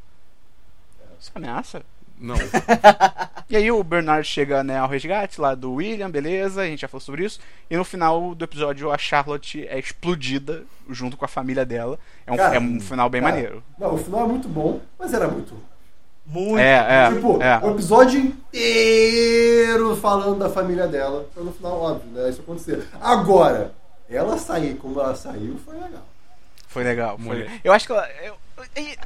Isso 1.20 1.32
é 1.36 1.38
ameaça. 1.38 1.84
Não. 2.20 2.36
E 3.50 3.56
aí 3.56 3.72
o 3.72 3.82
Bernard 3.82 4.28
chega 4.28 4.62
né, 4.62 4.78
ao 4.78 4.90
resgate 4.90 5.40
lá 5.40 5.56
do 5.56 5.76
William, 5.76 6.12
beleza, 6.12 6.64
a 6.64 6.66
gente 6.66 6.82
já 6.82 6.88
falou 6.90 7.00
sobre 7.00 7.24
isso. 7.24 7.40
E 7.70 7.78
no 7.78 7.86
final 7.86 8.36
do 8.36 8.44
episódio 8.44 8.92
a 8.92 8.98
Charlotte 8.98 9.66
é 9.70 9.80
explodida 9.80 10.66
junto 10.90 11.16
com 11.16 11.24
a 11.24 11.30
família 11.30 11.66
dela. 11.66 11.98
É 12.26 12.32
um, 12.34 12.36
Cara, 12.36 12.58
é 12.58 12.60
um 12.60 12.78
final 12.82 13.10
bem 13.10 13.22
cara, 13.22 13.34
maneiro. 13.34 13.64
Não, 13.80 13.96
o 13.96 13.98
final 13.98 14.26
é 14.26 14.28
muito 14.28 14.50
bom, 14.50 14.82
mas 15.00 15.14
era 15.14 15.30
muito. 15.30 15.54
Muito. 16.26 16.58
É, 16.58 17.06
é, 17.06 17.14
tipo, 17.14 17.42
é. 17.42 17.58
o 17.64 17.72
episódio 17.72 18.20
inteiro 18.20 19.96
falando 19.96 20.40
da 20.40 20.50
família 20.50 20.86
dela. 20.86 21.26
Pra 21.34 21.42
no 21.42 21.54
final, 21.54 21.80
óbvio, 21.80 22.12
né? 22.12 22.30
Isso 22.30 22.42
acontecer. 22.42 22.86
Agora, 23.00 23.72
ela 24.10 24.38
sair 24.38 24.76
como 24.76 25.00
ela 25.00 25.16
saiu 25.16 25.58
foi 25.64 25.76
legal. 25.76 26.04
Foi 26.78 26.84
legal. 26.84 27.18
Foi... 27.18 27.50
Eu 27.64 27.74
acho 27.74 27.88
que 27.88 27.92
ela, 27.92 28.08
eu- 28.24 28.38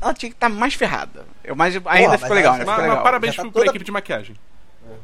ela 0.02 0.14
tinha 0.14 0.30
que 0.30 0.36
estar 0.36 0.50
mais 0.50 0.74
ferrada. 0.74 1.24
Eu, 1.44 1.56
mas 1.56 1.74
ainda 1.86 2.10
mas 2.10 2.20
ficou 2.22 2.36
legal, 2.36 2.56
ela- 2.56 2.60
né? 2.60 2.66
mas, 2.66 2.76
Ficou 2.76 2.76
mas 2.76 2.90
legal. 2.90 3.04
parabéns 3.04 3.36
tá 3.36 3.42
pra 3.44 3.52
toda- 3.52 3.66
equipe 3.68 3.86
de 3.86 3.92
maquiagem. 3.92 4.36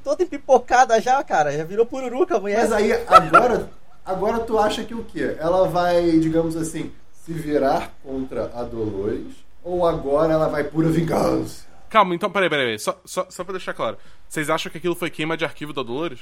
Toda 0.04 0.24
empipocada 0.24 1.00
já, 1.00 1.24
cara. 1.24 1.52
Já 1.56 1.64
virou 1.64 1.86
pururuca 1.86 2.36
a 2.36 2.40
mulher. 2.42 2.58
Mas 2.60 2.74
aí, 2.74 2.92
agora, 3.08 3.70
agora 4.06 4.40
tu 4.40 4.60
acha 4.60 4.84
que 4.84 4.94
o 4.94 5.04
quê? 5.06 5.38
Ela 5.40 5.68
vai, 5.70 6.20
digamos 6.20 6.58
assim, 6.58 6.92
se 7.14 7.32
virar 7.32 7.92
contra 8.04 8.52
a 8.54 8.64
Dolores? 8.64 9.34
Ou 9.64 9.88
agora 9.88 10.34
ela 10.34 10.50
vai 10.50 10.64
pura 10.66 10.90
vingança? 10.90 11.66
Calma, 11.90 12.14
então, 12.14 12.30
peraí, 12.30 12.50
peraí, 12.50 12.66
peraí. 12.66 12.80
Só, 12.80 13.00
só, 13.06 13.28
só 13.30 13.44
pra 13.46 13.54
deixar 13.54 13.74
claro. 13.74 13.98
Vocês 14.28 14.50
acham 14.50 14.70
que 14.70 14.78
aquilo 14.78 14.96
foi 14.96 15.10
queima 15.10 15.38
de 15.38 15.46
arquivo 15.46 15.72
da 15.72 15.84
Dolores? 15.84 16.20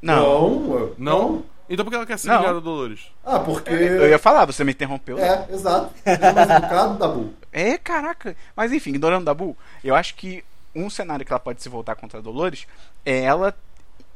Não. 0.00 0.60
Não? 0.60 0.92
Não? 0.98 1.44
Então 1.68 1.84
por 1.84 1.90
que 1.90 1.96
ela 1.96 2.06
quer 2.06 2.18
se 2.18 2.26
Não. 2.26 2.38
vingar 2.38 2.54
da 2.54 2.60
Dolores? 2.60 3.10
Ah, 3.24 3.40
porque. 3.40 3.70
Eu 3.72 4.08
ia 4.08 4.18
falar, 4.18 4.44
você 4.44 4.62
me 4.64 4.72
interrompeu. 4.72 5.18
É, 5.18 5.46
exato. 5.50 5.92
É 6.04 6.32
mais 6.32 6.50
educado, 6.50 6.94
Dabu. 6.98 7.32
É, 7.52 7.78
caraca. 7.78 8.36
Mas 8.54 8.72
enfim, 8.72 8.90
ignorando 8.90 9.24
Dabu, 9.24 9.56
eu 9.82 9.94
acho 9.94 10.14
que 10.14 10.44
um 10.74 10.90
cenário 10.90 11.24
que 11.24 11.32
ela 11.32 11.40
pode 11.40 11.62
se 11.62 11.68
voltar 11.68 11.94
contra 11.94 12.18
a 12.18 12.22
Dolores 12.22 12.66
é 13.04 13.20
ela 13.20 13.54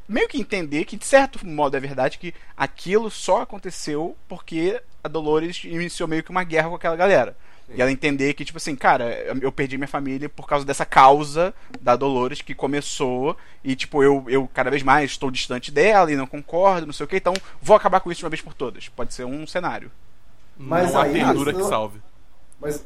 meio 0.09 0.29
que 0.29 0.41
entender 0.41 0.85
que, 0.85 0.97
de 0.97 1.05
certo 1.05 1.47
modo, 1.47 1.77
é 1.77 1.81
verdade 1.81 2.19
que 2.19 2.35
aquilo 2.57 3.11
só 3.11 3.43
aconteceu 3.43 4.17
porque 4.27 4.81
a 5.05 5.09
Dolores 5.09 5.63
iniciou 5.65 6.09
meio 6.09 6.23
que 6.23 6.31
uma 6.31 6.45
guerra 6.45 6.69
com 6.69 6.75
aquela 6.77 6.97
galera. 6.97 7.37
E 7.75 7.83
ela 7.83 7.93
entender 7.93 8.33
que, 8.35 8.45
tipo 8.47 8.57
assim, 8.57 8.75
cara, 8.75 9.13
eu 9.43 9.53
perdi 9.53 9.77
minha 9.77 9.87
família 9.89 10.29
por 10.29 10.47
causa 10.49 10.65
dessa 10.65 10.87
causa 10.87 11.53
da 11.81 11.95
Dolores 11.97 12.41
que 12.41 12.55
começou. 12.55 13.37
E, 13.63 13.77
tipo, 13.77 14.03
eu, 14.03 14.25
eu 14.27 14.49
cada 14.55 14.71
vez 14.71 14.83
mais 14.83 15.11
estou 15.11 15.31
distante 15.31 15.71
dela 15.71 16.11
e 16.11 16.17
não 16.17 16.27
concordo, 16.27 16.87
não 16.87 16.93
sei 16.95 17.05
o 17.05 17.09
que. 17.09 17.17
Então, 17.17 17.35
vou 17.61 17.77
acabar 17.77 18.01
com 18.01 18.11
isso 18.11 18.21
de 18.21 18.25
uma 18.25 18.31
vez 18.31 18.41
por 18.41 18.55
todas. 18.55 18.89
Pode 18.89 19.13
ser 19.13 19.25
um 19.25 19.47
cenário. 19.47 19.91
Mas 20.57 20.93
não 20.93 21.01
há 21.01 21.09
isso 21.09 21.45
que 21.45 21.53
não- 21.53 21.69
salve. 21.69 22.01
Mas 22.61 22.83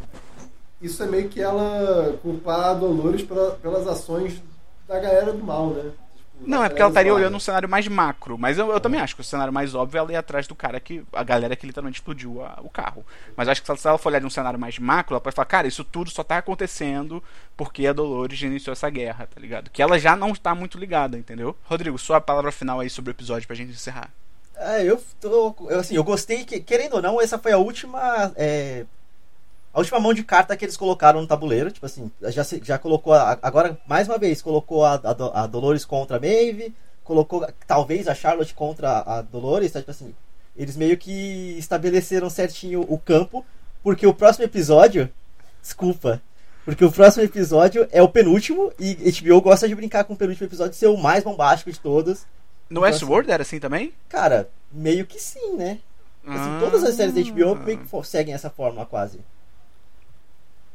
isso 0.80 1.02
é 1.02 1.06
meio 1.06 1.28
que 1.28 1.40
ela 1.40 2.18
culpar 2.20 2.60
a 2.70 2.74
Dolores 2.74 3.22
pela- 3.22 3.52
pelas 3.52 3.86
ações 3.86 4.42
da 4.88 4.98
galera 4.98 5.32
do 5.32 5.44
mal, 5.44 5.68
né? 5.70 5.92
Não, 6.46 6.62
é 6.64 6.68
porque 6.68 6.82
ela 6.82 6.90
estaria 6.90 7.14
olhando 7.14 7.36
um 7.36 7.40
cenário 7.40 7.68
mais 7.68 7.86
macro. 7.88 8.36
Mas 8.38 8.58
eu, 8.58 8.70
eu 8.70 8.80
também 8.80 9.00
acho 9.00 9.14
que 9.14 9.20
o 9.20 9.24
cenário 9.24 9.52
mais 9.52 9.74
óbvio 9.74 9.98
é 9.98 10.00
ela 10.00 10.12
ir 10.12 10.16
atrás 10.16 10.46
do 10.46 10.54
cara 10.54 10.78
que. 10.80 11.04
A 11.12 11.22
galera 11.22 11.54
que 11.56 11.66
literalmente 11.66 11.98
explodiu 12.00 12.42
a- 12.44 12.58
o 12.62 12.68
carro. 12.68 13.04
Mas 13.36 13.48
acho 13.48 13.62
que 13.62 13.76
se 13.76 13.86
ela- 13.88 13.98
for 13.98 14.08
olhar 14.08 14.18
de 14.20 14.26
um 14.26 14.30
cenário 14.30 14.58
mais 14.58 14.78
macro, 14.78 15.14
ela 15.14 15.20
pode 15.20 15.34
falar, 15.36 15.46
cara, 15.46 15.66
isso 15.68 15.84
tudo 15.84 16.10
só 16.10 16.22
tá 16.24 16.38
acontecendo 16.38 17.22
porque 17.56 17.86
a 17.86 17.92
Dolores 17.92 18.40
iniciou 18.42 18.72
essa 18.72 18.88
guerra, 18.90 19.26
tá 19.32 19.40
ligado? 19.40 19.70
Que 19.70 19.82
ela 19.82 19.98
já 19.98 20.16
não 20.16 20.34
tá 20.34 20.54
muito 20.54 20.78
ligada, 20.78 21.16
entendeu? 21.18 21.56
Rodrigo, 21.64 21.98
sua 21.98 22.20
palavra 22.20 22.50
final 22.52 22.80
aí 22.80 22.90
sobre 22.90 23.10
o 23.10 23.14
episódio 23.14 23.46
pra 23.46 23.56
gente 23.56 23.70
encerrar. 23.72 24.10
É, 24.56 24.84
eu 24.84 25.02
tô. 25.20 25.54
Eu, 25.68 25.80
assim, 25.80 25.94
eu 25.96 26.04
gostei 26.04 26.44
que, 26.44 26.60
querendo 26.60 26.94
ou 26.94 27.02
não, 27.02 27.20
essa 27.20 27.38
foi 27.38 27.52
a 27.52 27.58
última. 27.58 28.32
é, 28.36 28.84
a 29.72 29.78
última 29.78 29.98
mão 30.00 30.12
de 30.12 30.22
carta 30.22 30.56
que 30.56 30.64
eles 30.64 30.76
colocaram 30.76 31.20
no 31.20 31.26
tabuleiro. 31.26 31.70
Tipo 31.70 31.86
assim, 31.86 32.10
já, 32.28 32.44
se- 32.44 32.60
já 32.64 32.78
colocou. 32.78 33.12
a- 33.14 33.38
agora, 33.42 33.78
mais 33.86 34.06
uma 34.08 34.18
vez, 34.18 34.42
colocou 34.42 34.84
a, 34.84 34.94
a, 34.94 35.42
a 35.42 35.46
Dolores 35.46 35.84
contra 35.84 36.16
a 36.16 36.20
Maeve. 36.20 36.74
Colocou 37.04 37.46
talvez 37.66 38.06
a 38.06 38.14
Charlotte 38.14 38.54
contra 38.54 38.98
a 39.00 39.22
Dolores. 39.22 39.72
Tá? 39.72 39.80
Tipo 39.80 39.90
assim, 39.90 40.14
eles 40.56 40.76
meio 40.76 40.96
que 40.98 41.56
estabeleceram 41.58 42.28
certinho 42.30 42.84
o 42.88 42.98
campo. 42.98 43.44
Porque 43.82 44.06
o 44.06 44.14
próximo 44.14 44.44
episódio. 44.44 45.08
Desculpa. 45.60 46.20
Porque 46.64 46.84
o 46.84 46.92
próximo 46.92 47.24
episódio 47.24 47.88
é 47.90 48.00
o 48.02 48.08
penúltimo. 48.08 48.72
E 48.78 48.94
HBO 49.20 49.40
gosta 49.40 49.66
de 49.68 49.74
brincar 49.74 50.04
com 50.04 50.12
o 50.12 50.16
penúltimo 50.16 50.46
episódio 50.46 50.74
ser 50.74 50.86
o 50.86 50.96
mais 50.96 51.24
bombástico 51.24 51.72
de 51.72 51.80
todos. 51.80 52.20
No 52.70 52.78
Então, 52.78 52.82
Westworld 52.84 53.30
era 53.30 53.42
assim 53.42 53.58
também? 53.58 53.92
Cara, 54.08 54.48
meio 54.70 55.04
que 55.06 55.20
sim, 55.20 55.56
né? 55.56 55.78
Assim, 56.24 56.38
Ah. 56.38 56.58
todas 56.60 56.84
as 56.84 56.94
séries 56.94 57.14
da 57.14 57.20
HBO 57.20 57.56
meio 57.56 57.78
que 57.78 57.86
fo- 57.88 58.04
seguem 58.04 58.32
essa 58.32 58.48
forma 58.48 58.86
quase. 58.86 59.18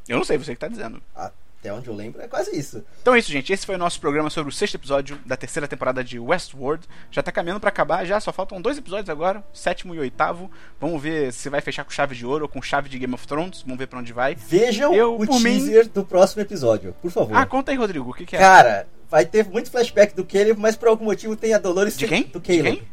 Eu 0.07 0.17
não 0.17 0.23
sei, 0.23 0.37
você 0.37 0.53
que 0.53 0.59
tá 0.59 0.67
dizendo. 0.67 1.01
Até 1.15 1.73
onde 1.73 1.87
eu 1.87 1.93
lembro, 1.95 2.21
é 2.21 2.27
quase 2.27 2.55
isso. 2.57 2.83
Então 3.01 3.15
é 3.15 3.19
isso, 3.19 3.31
gente. 3.31 3.51
Esse 3.51 3.65
foi 3.65 3.75
o 3.75 3.77
nosso 3.79 3.99
programa 3.99 4.29
sobre 4.29 4.49
o 4.53 4.55
sexto 4.55 4.75
episódio 4.75 5.19
da 5.25 5.35
terceira 5.35 5.67
temporada 5.67 6.03
de 6.03 6.19
Westworld. 6.19 6.87
Já 7.11 7.23
tá 7.23 7.31
caminhando 7.31 7.59
pra 7.59 7.69
acabar, 7.69 8.05
já 8.05 8.19
só 8.19 8.31
faltam 8.31 8.61
dois 8.61 8.77
episódios 8.77 9.09
agora, 9.09 9.43
sétimo 9.53 9.93
e 9.95 9.99
oitavo. 9.99 10.51
Vamos 10.79 11.01
ver 11.01 11.33
se 11.33 11.49
vai 11.49 11.59
fechar 11.59 11.83
com 11.83 11.89
chave 11.91 12.15
de 12.15 12.25
ouro 12.25 12.45
ou 12.45 12.49
com 12.49 12.61
chave 12.61 12.87
de 12.89 12.99
Game 12.99 13.13
of 13.13 13.27
Thrones. 13.27 13.63
Vamos 13.63 13.77
ver 13.79 13.87
pra 13.87 13.99
onde 13.99 14.13
vai. 14.13 14.35
Vejam 14.35 14.93
Eu, 14.93 15.15
o 15.15 15.25
por 15.25 15.39
mim- 15.41 15.57
teaser 15.57 15.89
do 15.89 16.05
próximo 16.05 16.41
episódio, 16.43 16.95
por 17.01 17.09
favor. 17.11 17.35
Ah, 17.35 17.45
conta 17.45 17.71
aí, 17.71 17.77
Rodrigo, 17.77 18.11
o 18.11 18.13
que, 18.13 18.25
que 18.25 18.35
é? 18.35 18.39
Cara, 18.39 18.87
vai 19.09 19.25
ter 19.25 19.43
muito 19.49 19.71
flashback 19.71 20.15
do 20.15 20.23
Caleb, 20.23 20.59
mas 20.59 20.75
por 20.75 20.87
algum 20.87 21.05
motivo 21.05 21.35
tem 21.35 21.53
a 21.55 21.57
Dolores 21.57 21.97
De 21.97 22.07
quem? 22.07 22.23
do 22.23 22.39
De 22.39 22.47
Caleb. 22.57 22.77
quem? 22.77 22.87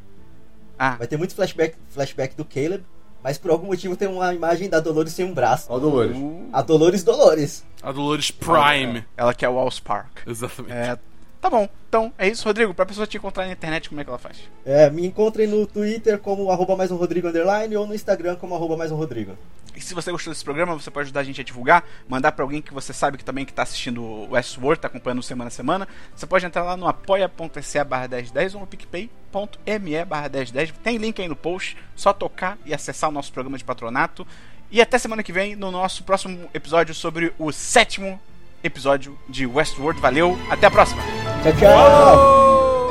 Ah, 0.79 0.96
Vai 0.96 1.07
ter 1.07 1.16
muito 1.18 1.35
flashback, 1.35 1.77
flashback 1.90 2.35
do 2.35 2.44
Caleb, 2.44 2.83
mas 3.25 3.39
por 3.39 3.51
algum 3.51 3.69
motivo 3.69 3.97
tem 3.97 4.07
uma 4.07 4.35
imagem 4.35 4.69
da 4.69 4.79
Dolores 4.79 5.15
sem 5.15 5.25
um 5.25 5.33
braço. 5.33 5.67
Ó, 5.71 5.79
Dolores. 5.79 6.15
A 6.53 6.61
Dolores 6.61 7.03
Dolores. 7.03 7.65
A 7.83 7.91
Dolores 7.91 8.31
Prime. 8.31 9.03
ela 9.17 9.33
quer 9.33 9.49
o 9.49 9.55
Walls 9.55 9.81
Park. 9.81 10.19
Exatamente. 10.27 10.75
É, 10.75 10.99
tá 11.44 11.50
bom. 11.50 11.68
Então, 11.90 12.11
é 12.16 12.26
isso, 12.26 12.42
Rodrigo. 12.46 12.72
Pra 12.72 12.87
pessoa 12.87 13.07
te 13.07 13.18
encontrar 13.18 13.44
na 13.44 13.52
internet, 13.52 13.90
como 13.90 14.00
é 14.00 14.04
que 14.04 14.09
ela 14.09 14.18
faz? 14.18 14.38
É, 14.64 14.88
me 14.88 15.07
encontrem 15.07 15.46
no 15.46 15.66
Twitter 15.66 16.18
como 16.18 16.50
arroba 16.50 16.74
mais 16.74 16.90
um 16.90 16.96
Rodrigo 16.96 17.28
underline 17.28 17.76
ou 17.76 17.87
no 17.87 17.94
Instagram 17.94 18.37
como 18.37 18.54
arroba 18.54 18.78
mais 18.78 18.90
um 18.90 18.96
Rodrigo. 18.96 19.37
E 19.76 19.80
se 19.80 19.92
você 19.92 20.11
gostou 20.11 20.33
desse 20.33 20.42
programa, 20.42 20.72
você 20.72 20.90
pode 20.90 21.07
ajudar 21.07 21.20
a 21.20 21.24
gente 21.24 21.42
a 21.42 21.44
divulgar, 21.44 21.85
mandar 22.09 22.33
pra 22.33 22.44
alguém 22.44 22.62
que 22.62 22.72
você 22.72 22.94
sabe 22.94 23.18
que 23.18 23.24
também 23.24 23.44
que 23.44 23.52
tá 23.52 23.62
assistindo 23.62 24.02
o 24.02 24.30
Westworld, 24.30 24.80
tá 24.80 24.88
acompanhando 24.88 25.22
semana 25.22 25.48
a 25.48 25.50
semana. 25.50 25.87
Você 26.16 26.26
pode 26.26 26.46
entrar 26.46 26.62
lá 26.62 26.78
no 26.78 26.88
apoia.se 26.88 27.85
barra 27.85 28.09
1010 28.09 28.54
ou 28.54 28.62
no 28.62 28.66
picpay.me 28.66 30.04
barra 30.07 30.30
1010. 30.30 30.72
Tem 30.83 30.96
link 30.96 31.20
aí 31.20 31.28
no 31.28 31.37
post, 31.37 31.76
só 31.94 32.14
tocar 32.14 32.57
e 32.64 32.72
acessar 32.72 33.11
o 33.11 33.12
nosso 33.12 33.30
programa 33.30 33.59
de 33.59 33.64
patronato. 33.64 34.26
E 34.70 34.80
até 34.80 34.96
semana 34.96 35.22
que 35.22 35.33
vem 35.33 35.57
no 35.57 35.70
nosso 35.70 36.04
próximo 36.04 36.48
episódio 36.54 36.94
sobre 36.94 37.35
o 37.38 37.52
sétimo 37.52 38.18
episódio 38.64 39.16
de 39.29 39.46
Westworld. 39.46 40.00
Valeu, 40.00 40.38
até 40.50 40.66
a 40.66 40.70
próxima! 40.70 41.03
Tchau, 41.42 41.53
tchau! 41.53 41.70
Falou! 41.70 42.84